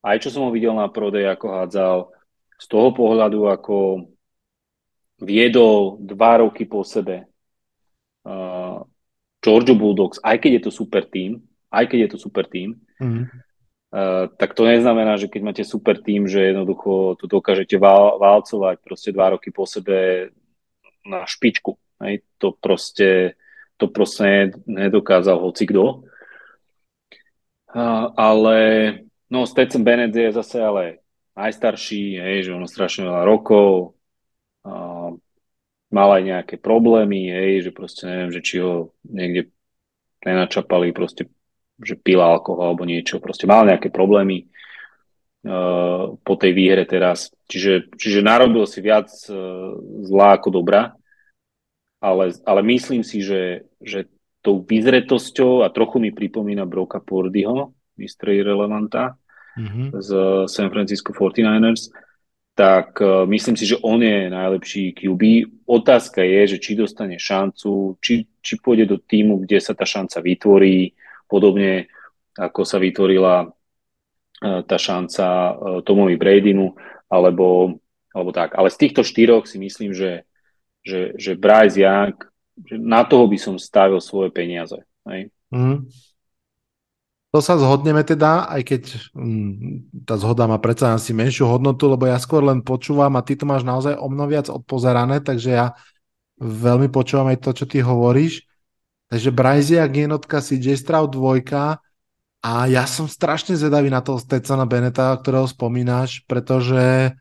[0.02, 1.98] aj čo som ho videl na prodej, ako hádzal,
[2.58, 4.06] z toho pohľadu, ako
[5.22, 7.26] viedol dva roky po sebe
[8.26, 8.82] uh,
[9.38, 11.38] Georgia Bulldogs, aj keď je to super tým,
[11.70, 13.30] aj keď je to super tým, mm.
[13.94, 19.14] Uh, tak to neznamená, že keď máte super tým, že jednoducho tu dokážete válcovať proste
[19.14, 20.28] dva roky po sebe
[21.06, 21.78] na špičku.
[22.02, 22.26] Hej?
[22.42, 23.38] To proste
[23.78, 26.06] to proste nedokázal hoci kto.
[27.74, 28.56] Uh, ale
[29.26, 31.02] no Stetson Bennett je zase ale
[31.34, 33.98] najstarší, hej, že ono strašne veľa rokov,
[34.62, 35.10] a
[35.90, 39.50] mal aj nejaké problémy, hej, že proste neviem, že či ho niekde
[40.22, 41.26] nenačapali, proste,
[41.80, 44.46] že pil alkohol alebo niečo, proste mal nejaké problémy
[45.46, 47.34] uh, po tej výhre teraz.
[47.50, 49.74] Čiže, čiže narobil si viac uh,
[50.06, 50.94] zlá ako dobrá,
[51.98, 54.06] ale, ale myslím si, že, že
[54.44, 58.36] tou vyzretosťou a trochu mi pripomína Broka Pordyho, Mr.
[58.36, 59.16] Irrelevanta,
[59.56, 59.86] mm-hmm.
[59.98, 60.08] z
[60.46, 61.90] San Francisco 49ers,
[62.54, 65.22] tak uh, myslím si, že on je najlepší QB.
[65.66, 70.22] Otázka je, že či dostane šancu, či, či pôjde do týmu, kde sa tá šanca
[70.22, 70.94] vytvorí,
[71.34, 71.90] podobne
[72.38, 76.74] ako sa vytvorila uh, tá šanca uh, Tomovi Bradymu,
[77.10, 77.78] alebo,
[78.10, 78.58] alebo tak.
[78.58, 80.26] Ale z týchto štyroch si myslím, že,
[80.82, 82.14] že, že Bryce Young,
[82.58, 84.78] že na toho by som stavil svoje peniaze.
[85.06, 85.30] Hej?
[85.54, 85.86] Mm.
[87.34, 92.06] To sa zhodneme teda, aj keď hm, tá zhoda má predsa asi menšiu hodnotu, lebo
[92.06, 95.66] ja skôr len počúvam a ty to máš naozaj o mno viac odpozerané, takže ja
[96.38, 98.46] veľmi počúvam aj to, čo ty hovoríš.
[99.14, 101.78] Takže Bryziak jednotka, CJ Stroud dvojka
[102.42, 107.14] a ja som strašne zvedavý na toho Stetsona Beneta, ktorého spomínaš, pretože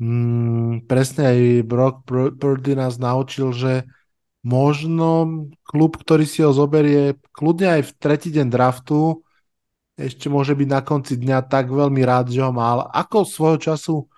[0.00, 1.38] hm, presne aj
[1.68, 3.84] Brock Purdy nás naučil, že
[4.40, 9.20] možno klub, ktorý si ho zoberie kľudne aj v tretí deň draftu,
[10.00, 12.88] ešte môže byť na konci dňa tak veľmi rád, že ho mal.
[12.96, 14.08] Ako svojho času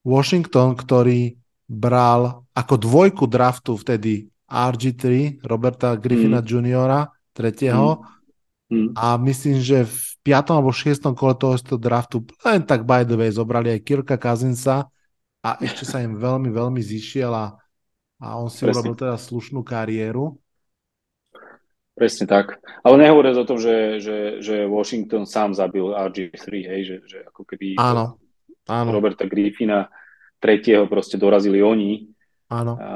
[0.00, 1.36] Washington, ktorý
[1.68, 5.04] bral ako dvojku draftu vtedy RG3,
[5.40, 6.46] Roberta Griffina mm.
[6.46, 8.04] Juniora, tretieho.
[8.68, 8.88] Mm.
[8.88, 8.88] Mm.
[8.96, 13.28] A myslím, že v piatom alebo šiestom kole toho draftu len tak by the way
[13.28, 14.88] zobrali aj Kirka Kazinsa
[15.42, 17.58] a ešte sa im veľmi, veľmi zišiel a,
[18.22, 18.78] a on si Presne.
[18.78, 20.38] urobil teda slušnú kariéru.
[21.92, 22.56] Presne tak.
[22.80, 27.44] Ale nehovoriac o tom, že, že, že Washington sám zabil RG3, hej, že, že ako
[27.44, 28.16] keby áno,
[28.64, 28.88] áno.
[28.88, 29.92] Roberta Griffina
[30.40, 32.08] tretieho proste dorazili oni.
[32.48, 32.80] Áno.
[32.80, 32.88] A,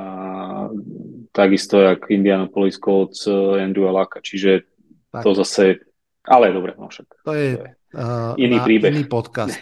[1.37, 4.65] takisto jak Indianapolis Colts eh, Andrew Alaka, čiže
[5.13, 5.21] tak.
[5.21, 5.85] to zase,
[6.25, 7.07] ale dobre, no však.
[7.29, 8.97] To je, to je uh, iný príbeh.
[8.97, 9.61] Iný podcast.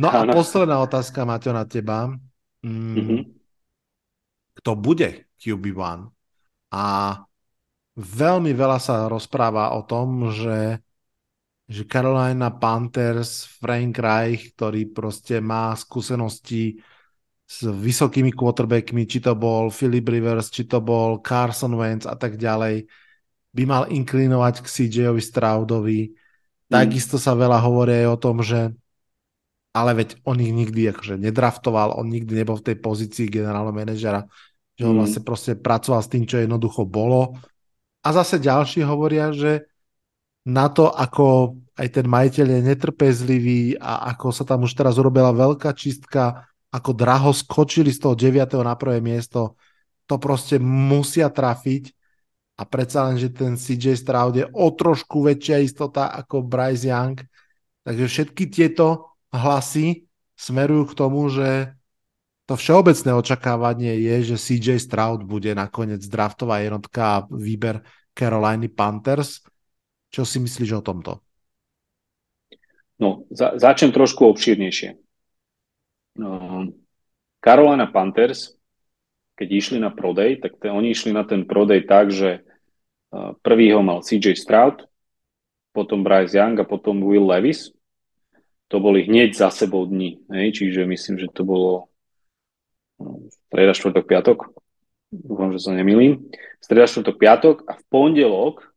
[0.00, 2.08] No a posledná otázka, Maťo, na teba.
[2.64, 3.20] Mm, mm-hmm.
[4.64, 6.08] Kto bude QB1?
[6.72, 6.84] A
[8.00, 10.80] veľmi veľa sa rozpráva o tom, že
[11.70, 16.82] že Carolina Panthers, Frank Reich, ktorý proste má skúsenosti
[17.50, 22.38] s vysokými quarterbackmi, či to bol Philip Rivers, či to bol Carson Wentz a tak
[22.38, 22.86] ďalej,
[23.50, 26.00] by mal inklinovať k CJ-ovi Stroudovi.
[26.06, 26.14] Mm.
[26.70, 28.70] Takisto sa veľa hovorí aj o tom, že
[29.74, 34.30] ale veď on ich nikdy akože nedraftoval, on nikdy nebol v tej pozícii generálneho manažera,
[34.78, 35.00] že on mm.
[35.02, 37.34] vlastne proste pracoval s tým, čo jednoducho bolo.
[38.06, 39.66] A zase ďalší hovoria, že
[40.46, 45.34] na to, ako aj ten majiteľ je netrpezlivý a ako sa tam už teraz urobila
[45.34, 48.62] veľká čistka, ako draho skočili z toho 9.
[48.62, 49.58] na prvé miesto,
[50.06, 51.94] to proste musia trafiť
[52.58, 57.16] a predsa len, že ten CJ Stroud je o trošku väčšia istota ako Bryce Young.
[57.82, 60.04] Takže všetky tieto hlasy
[60.36, 61.72] smerujú k tomu, že
[62.44, 69.46] to všeobecné očakávanie je, že CJ Stroud bude nakoniec draftová jednotka a výber Carolina Panthers.
[70.10, 71.22] Čo si myslíš o tomto?
[73.00, 74.98] No, za, začnem trošku obšírnejšie.
[76.18, 76.66] No,
[77.40, 78.54] Carolina Panthers,
[79.38, 82.44] keď išli na prodej, tak te, oni išli na ten prodej tak, že
[83.14, 84.84] uh, prvý ho mal CJ Stroud,
[85.72, 87.72] potom Bryce Young a potom Will Levis.
[88.70, 90.54] To boli hneď za sebou dní, hej?
[90.54, 91.90] čiže myslím, že to bolo
[93.02, 94.38] no, streda, štvrtok, piatok.
[95.10, 96.30] Dúfam, že sa nemýlim.
[96.62, 98.70] Streda, štvrtok, piatok a v pondelok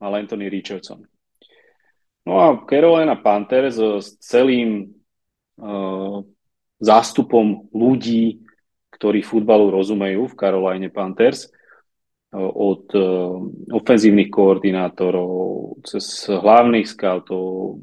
[0.00, 1.04] mal Anthony Richardson.
[2.24, 4.88] No a Carolina Panthers s celým
[5.60, 6.24] uh,
[6.80, 8.44] zástupom ľudí,
[8.92, 13.40] ktorí futbalu rozumejú v Caroline Panthers, uh, od uh,
[13.72, 17.80] ofenzívnych koordinátorov, cez hlavných scoutov,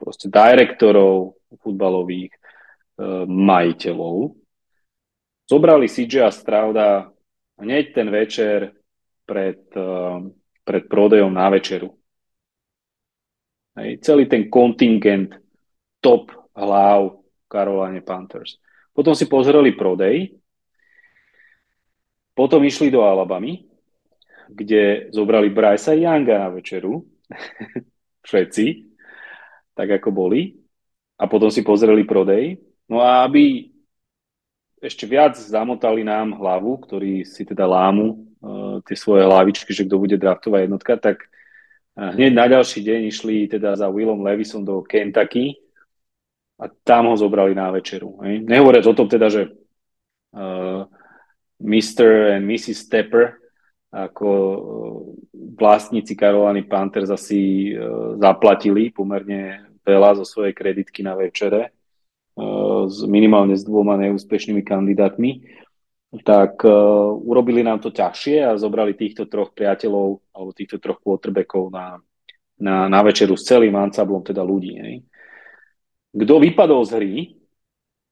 [0.00, 4.36] proste direktorov futbalových, uh, majiteľov.
[5.44, 7.10] Zobrali CJ Strauda
[7.58, 8.70] hneď ten večer
[9.26, 9.66] pred
[10.70, 11.90] pred prodejom na večeru.
[13.74, 15.34] Hej, celý ten kontingent
[15.98, 17.19] top hlav
[17.50, 18.62] Caroline Panthers.
[18.94, 20.38] Potom si pozreli prodej,
[22.38, 23.66] potom išli do Alabamy,
[24.50, 27.02] kde zobrali Brysa Younga na večeru,
[28.26, 28.66] všetci,
[29.74, 30.54] tak ako boli,
[31.18, 32.58] a potom si pozreli prodej.
[32.88, 33.70] No a aby
[34.80, 40.00] ešte viac zamotali nám hlavu, ktorí si teda lámu uh, tie svoje hlavičky, že kto
[40.00, 41.28] bude draftová jednotka, tak
[41.94, 45.60] uh, hneď na ďalší deň išli teda za Willom Levisom do Kentucky
[46.60, 48.20] a tam ho zobrali na večeru.
[48.20, 48.44] Hej.
[48.44, 49.48] Nehovoriac o tom teda, že
[50.36, 50.84] uh,
[51.56, 52.36] Mr.
[52.36, 52.84] and Mrs.
[52.84, 53.40] Stepper
[53.90, 54.58] ako uh,
[55.56, 61.72] vlastníci Caroliny Panthers asi uh, zaplatili pomerne veľa zo svojej kreditky na večere,
[62.38, 65.42] uh, s, minimálne s dvoma neúspešnými kandidátmi
[66.10, 71.70] tak uh, urobili nám to ťažšie a zobrali týchto troch priateľov alebo týchto troch quarterbackov
[71.70, 72.02] na,
[72.58, 74.74] na, na večeru s celým ansablom teda ľudí.
[74.74, 75.06] Hej.
[76.10, 77.14] Kto vypadol z hry,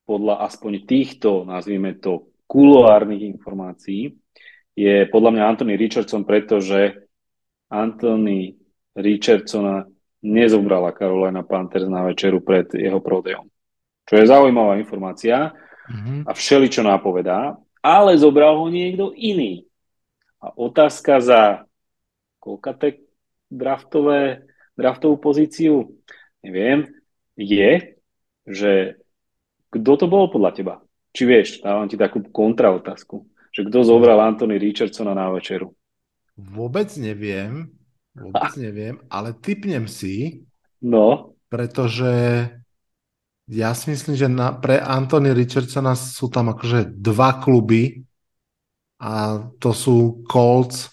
[0.09, 4.16] podľa aspoň týchto, nazvime to, kuloárnych informácií,
[4.73, 6.97] je podľa mňa Anthony Richardson, pretože
[7.69, 8.57] Anthony
[8.97, 9.85] Richardsona
[10.25, 13.45] nezobrala Carolina Panthers na večeru pred jeho prodejom.
[14.09, 15.53] Čo je zaujímavá informácia
[15.91, 16.25] mm-hmm.
[16.25, 19.66] a všeličo nápovedá ale zobral ho niekto iný.
[20.39, 21.43] A otázka za
[22.39, 23.03] koľkaté
[23.51, 24.47] draftové,
[24.79, 25.99] draftovú pozíciu,
[26.45, 26.87] neviem,
[27.39, 27.94] je,
[28.43, 28.98] že
[29.70, 30.74] kto to bol podľa teba?
[31.15, 33.24] Či vieš, dávam ti takú kontraotázku,
[33.55, 35.73] že kto zobral Anthony Richardsona na večeru?
[36.35, 37.70] Vôbec neviem,
[38.12, 40.44] vôbec neviem, ale typnem si,
[40.82, 41.39] no.
[41.47, 42.10] pretože
[43.48, 48.05] ja si myslím, že na, pre Anthony Richardsona sú tam akože dva kluby
[49.01, 50.93] a to sú Colts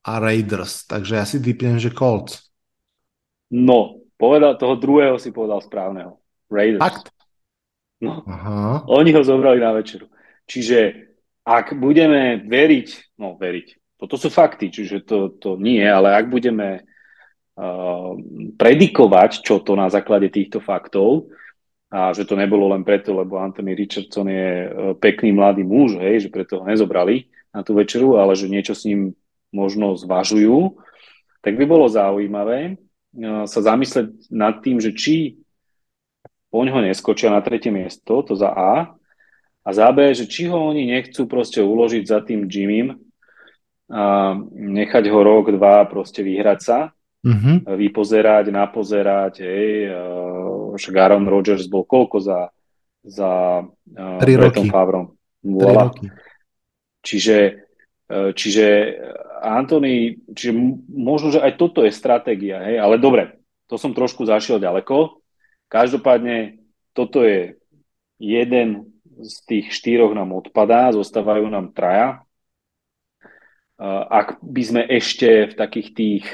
[0.00, 0.88] a Raiders.
[0.88, 2.48] Takže ja si typnem, že Colts.
[3.52, 6.20] No, povedal, toho druhého si povedal správneho.
[6.52, 6.84] Raiders.
[6.84, 7.08] Fakt?
[8.04, 8.20] No.
[8.28, 8.84] Aha.
[8.92, 10.12] Oni ho zobrali na večeru.
[10.44, 11.08] Čiže
[11.44, 16.84] ak budeme veriť, no veriť, toto sú fakty, čiže to, to nie, ale ak budeme
[16.84, 18.12] uh,
[18.56, 21.28] predikovať, čo to na základe týchto faktov,
[21.90, 24.68] a že to nebolo len preto, lebo Anthony Richardson je e,
[25.02, 28.86] pekný mladý muž, hej, že preto ho nezobrali na tú večeru, ale že niečo s
[28.86, 29.10] ním
[29.50, 30.78] možno zvažujú,
[31.42, 32.78] tak by bolo zaujímavé
[33.46, 35.40] sa zamyslieť nad tým, že či
[36.50, 38.72] poň ho neskočia na tretie miesto, to za A,
[39.60, 42.98] a za B, že či ho oni nechcú proste uložiť za tým Jimmym
[43.90, 46.78] a nechať ho rok, dva proste vyhrať sa,
[47.26, 47.66] mm-hmm.
[47.74, 49.90] vypozerať, napozerať, hej,
[50.78, 52.40] však Aaron Rodgers bol koľko za,
[53.02, 55.18] za uh, Bretom Favrom?
[55.42, 55.90] Voilà.
[55.90, 56.06] roky.
[57.00, 57.64] Čiže,
[58.36, 58.66] čiže
[59.40, 60.52] Anthony, čiže
[60.92, 65.22] možno, že aj toto je stratégia, hej, ale dobre, to som trošku zašiel ďaleko.
[65.72, 66.60] Každopádne
[66.92, 67.56] toto je
[68.20, 68.90] jeden
[69.20, 72.24] z tých štyroch nám odpadá, zostávajú nám traja.
[74.10, 76.24] Ak by sme ešte v takých tých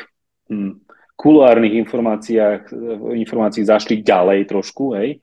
[0.51, 0.83] hm,
[1.15, 2.75] kulárnych informáciách,
[3.15, 5.23] informácií zašli ďalej trošku, hej,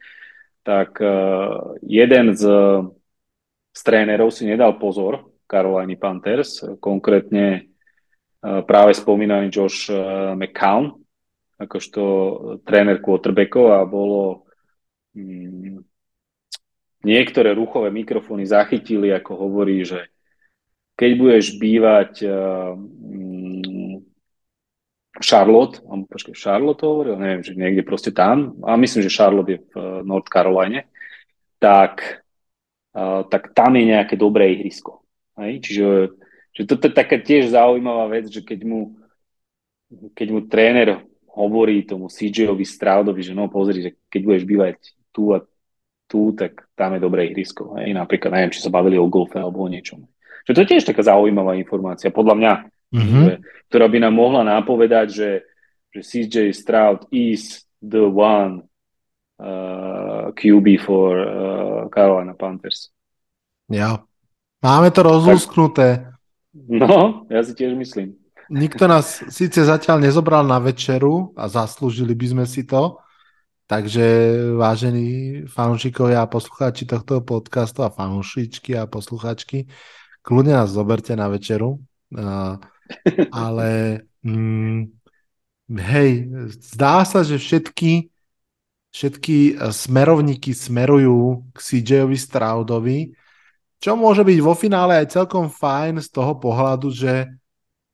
[0.64, 2.44] tak uh, jeden z,
[3.76, 7.73] z trénerov si nedal pozor, Carolina Panthers, konkrétne
[8.44, 11.00] práve spomínaný Josh uh, McCown,
[11.56, 12.02] akožto
[12.68, 14.44] tréner quarterbackov a bolo
[15.16, 15.80] um,
[17.08, 20.12] niektoré ruchové mikrofóny zachytili, ako hovorí, že
[21.00, 22.76] keď budeš bývať uh,
[25.24, 29.60] Charlotte, počkej, Charlotte to hovoril, neviem, že niekde proste tam, a myslím, že Charlotte je
[29.72, 30.90] v North Caroline,
[31.62, 32.26] tak,
[33.30, 35.06] tak tam je nejaké dobré ihrisko.
[35.38, 35.62] Hej?
[35.62, 35.86] Čiže
[36.54, 38.94] že toto je taká tiež zaujímavá vec, že keď mu,
[40.14, 41.02] keď mu tréner
[41.34, 44.78] hovorí tomu CJ-ovi Stroudovi, že no pozri, že keď budeš bývať
[45.10, 45.42] tu a
[46.06, 47.74] tu, tak tam je dobré ihrisko.
[47.82, 47.98] Hej?
[47.98, 50.06] Napríklad, neviem, či sa bavili o golfe alebo o niečom.
[50.46, 52.54] Že to je tiež taká zaujímavá informácia, podľa mňa,
[52.94, 53.24] mm-hmm.
[53.26, 53.34] že,
[53.74, 55.30] ktorá by nám mohla nápovedať, že,
[55.90, 58.70] že CJ Stroud is the one
[59.42, 62.94] uh, QB for uh, Carolina Panthers.
[63.74, 64.06] Ja.
[64.62, 66.13] Máme to rozlúsknuté.
[66.54, 68.14] No, ja si tiež myslím.
[68.54, 73.04] Nikto nás síce zatiaľ nezobral na večeru a zaslúžili by sme si to,
[73.64, 74.06] Takže
[74.60, 79.72] vážení fanúšikovia a poslucháči tohto podcastu a fanúšičky a poslucháčky,
[80.20, 81.80] kľudne nás zoberte na večeru,
[83.32, 83.70] ale
[84.20, 84.94] mm,
[85.80, 86.12] hej,
[86.60, 88.12] zdá sa, že všetky,
[88.92, 93.00] všetky smerovníky smerujú k CJ-ovi Stroudovi,
[93.84, 97.28] čo môže byť vo finále aj celkom fajn z toho pohľadu, že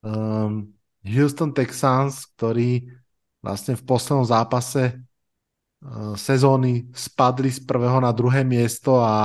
[0.06, 0.70] um,
[1.02, 2.94] Houston Texans, ktorí
[3.42, 5.02] vlastne v poslednom zápase
[5.80, 9.16] Eh, sezóny spadli z prvého na druhé miesto a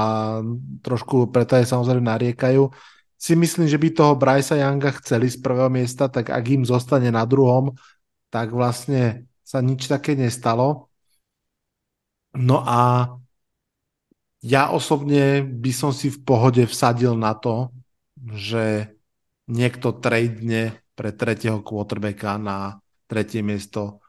[0.87, 2.71] trošku preto aj samozrejme nariekajú.
[3.19, 7.11] Si myslím, že by toho Brysa Younga chceli z prvého miesta, tak ak im zostane
[7.11, 7.75] na druhom,
[8.31, 10.95] tak vlastne sa nič také nestalo.
[12.39, 13.11] No a
[14.45, 17.73] ja osobne by som si v pohode vsadil na to,
[18.37, 18.93] že
[19.49, 22.77] niekto tradene pre tretieho quarterbacka na
[23.09, 24.05] tretie miesto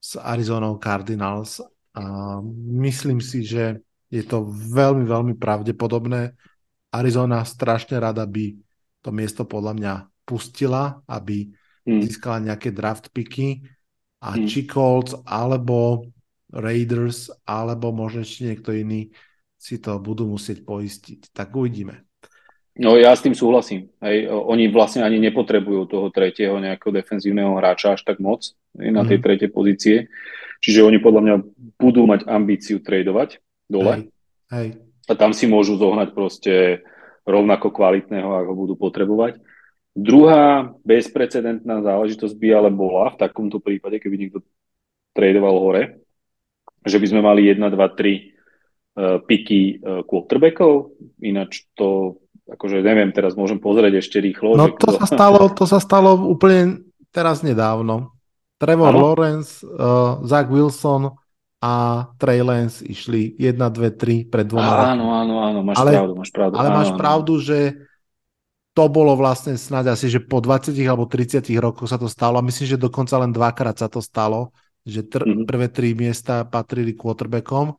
[0.00, 1.60] s Arizona Cardinals
[1.92, 2.40] a
[2.80, 6.32] myslím si, že je to veľmi, veľmi pravdepodobné.
[6.88, 8.56] Arizona strašne rada by
[9.04, 9.94] to miesto podľa mňa
[10.24, 11.52] pustila, aby
[11.84, 12.00] hmm.
[12.08, 13.60] získala nejaké draft picky
[14.24, 14.48] a hmm.
[14.48, 16.08] či Colts alebo
[16.48, 19.12] Raiders alebo možno ešte niekto iný
[19.64, 21.32] si to budú musieť poistiť.
[21.32, 22.04] Tak uvidíme.
[22.76, 23.88] No ja s tým súhlasím.
[24.04, 24.28] Hej.
[24.28, 28.44] Oni vlastne ani nepotrebujú toho tretieho nejakého defenzívneho hráča až tak moc
[28.76, 29.24] hej, na tej mm.
[29.24, 29.96] tretej pozície.
[30.60, 31.36] Čiže oni podľa mňa
[31.80, 33.94] budú mať ambíciu tradovať dole.
[33.96, 34.02] Hej.
[34.52, 34.68] Hej.
[35.08, 36.84] A tam si môžu zohnať proste
[37.24, 39.40] rovnako kvalitného, ako budú potrebovať.
[39.94, 44.42] Druhá bezprecedentná záležitosť by ale bola v takomto prípade, keby niekto
[45.14, 45.82] tradoval hore,
[46.82, 48.33] že by sme mali 1, 2, 3
[48.94, 54.54] piky uh, quarterbackov, ináč to akože neviem, teraz môžem pozrieť ešte rýchlo.
[54.54, 55.00] No to, kto...
[55.00, 58.12] sa stalo, to sa stalo úplne teraz nedávno.
[58.60, 59.00] Trevor ano?
[59.10, 61.10] Lawrence, uh, Zach Wilson
[61.64, 66.12] a Trey Lance išli 1, 2, 3 pred dvoma Áno, áno, áno, máš ale, pravdu,
[66.14, 66.54] máš pravdu.
[66.60, 67.00] Ale áno, máš áno.
[67.00, 67.58] pravdu, že
[68.74, 72.44] to bolo vlastne snáď asi, že po 20 alebo 30 rokoch sa to stalo a
[72.44, 74.52] myslím, že dokonca len dvakrát sa to stalo,
[74.84, 75.46] že tr- mm-hmm.
[75.48, 77.78] prvé tri miesta patrili quarterbackom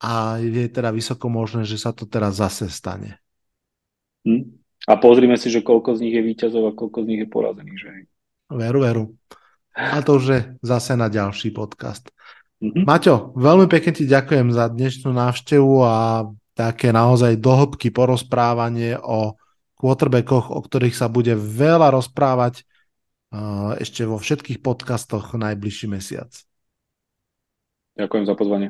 [0.00, 3.20] a je teda vysoko možné, že sa to teraz zase stane.
[4.24, 4.60] Hm?
[4.88, 7.78] A pozrime si, že koľko z nich je výťazov a koľko z nich je porazených.
[7.78, 7.90] Že?
[8.56, 9.04] Veru, veru.
[9.76, 12.08] A to už je zase na ďalší podcast.
[12.60, 12.84] Mm-hmm.
[12.88, 15.96] Maťo, veľmi pekne ti ďakujem za dnešnú návštevu a
[16.56, 19.36] také naozaj dohlbky porozprávanie o
[19.80, 22.64] quarterbackoch, o ktorých sa bude veľa rozprávať
[23.32, 26.28] uh, ešte vo všetkých podcastoch najbližší mesiac.
[27.96, 28.68] Ďakujem za pozvanie.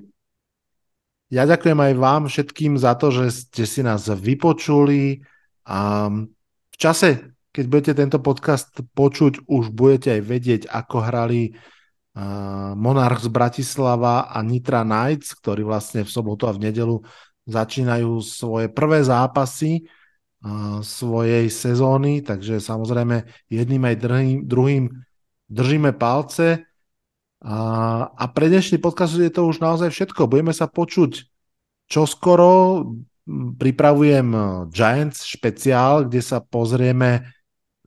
[1.31, 5.23] Ja ďakujem aj vám všetkým za to, že ste si nás vypočuli.
[5.65, 6.11] A
[6.71, 13.31] v čase, keď budete tento podcast počuť, už budete aj vedieť, ako hrali uh, Monarchs
[13.31, 16.99] Bratislava a Nitra Knights, ktorí vlastne v sobotu a v nedelu
[17.47, 19.87] začínajú svoje prvé zápasy
[20.81, 23.97] svojej sezóny, takže samozrejme jedným aj
[24.49, 24.89] druhým
[25.53, 26.65] držíme palce.
[27.41, 27.59] A,
[28.13, 30.29] a pre dnešný podcast je to už naozaj všetko.
[30.29, 31.25] Budeme sa počuť
[31.89, 32.85] čoskoro
[33.57, 37.33] pripravujem eh, Giants špeciál, kde sa pozrieme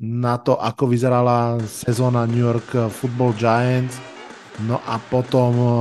[0.02, 4.14] na to, ako vyzerala sezóna New York Football Giants
[4.62, 5.76] No a potom uh,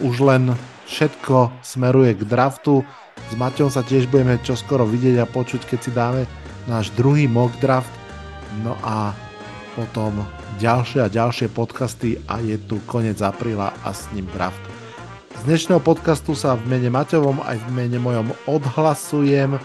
[0.00, 0.56] už len
[0.88, 2.80] všetko smeruje k draftu.
[3.28, 6.22] S Maťom sa tiež budeme čoskoro vidieť a počuť, keď si dáme
[6.64, 7.92] náš druhý mock draft.
[8.64, 9.12] No a
[9.74, 10.22] potom
[10.62, 14.62] ďalšie a ďalšie podcasty a je tu koniec apríla a s ním draft.
[15.34, 19.58] Z dnešného podcastu sa v mene Maťovom aj v mene mojom odhlasujem.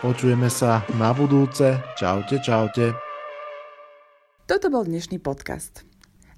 [0.00, 1.82] Počujeme sa na budúce.
[1.98, 2.94] Čaute, čaute.
[4.46, 5.82] Toto bol dnešný podcast.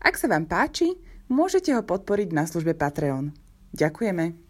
[0.01, 0.97] Ak sa vám páči,
[1.29, 3.37] môžete ho podporiť na službe Patreon.
[3.77, 4.48] Ďakujeme.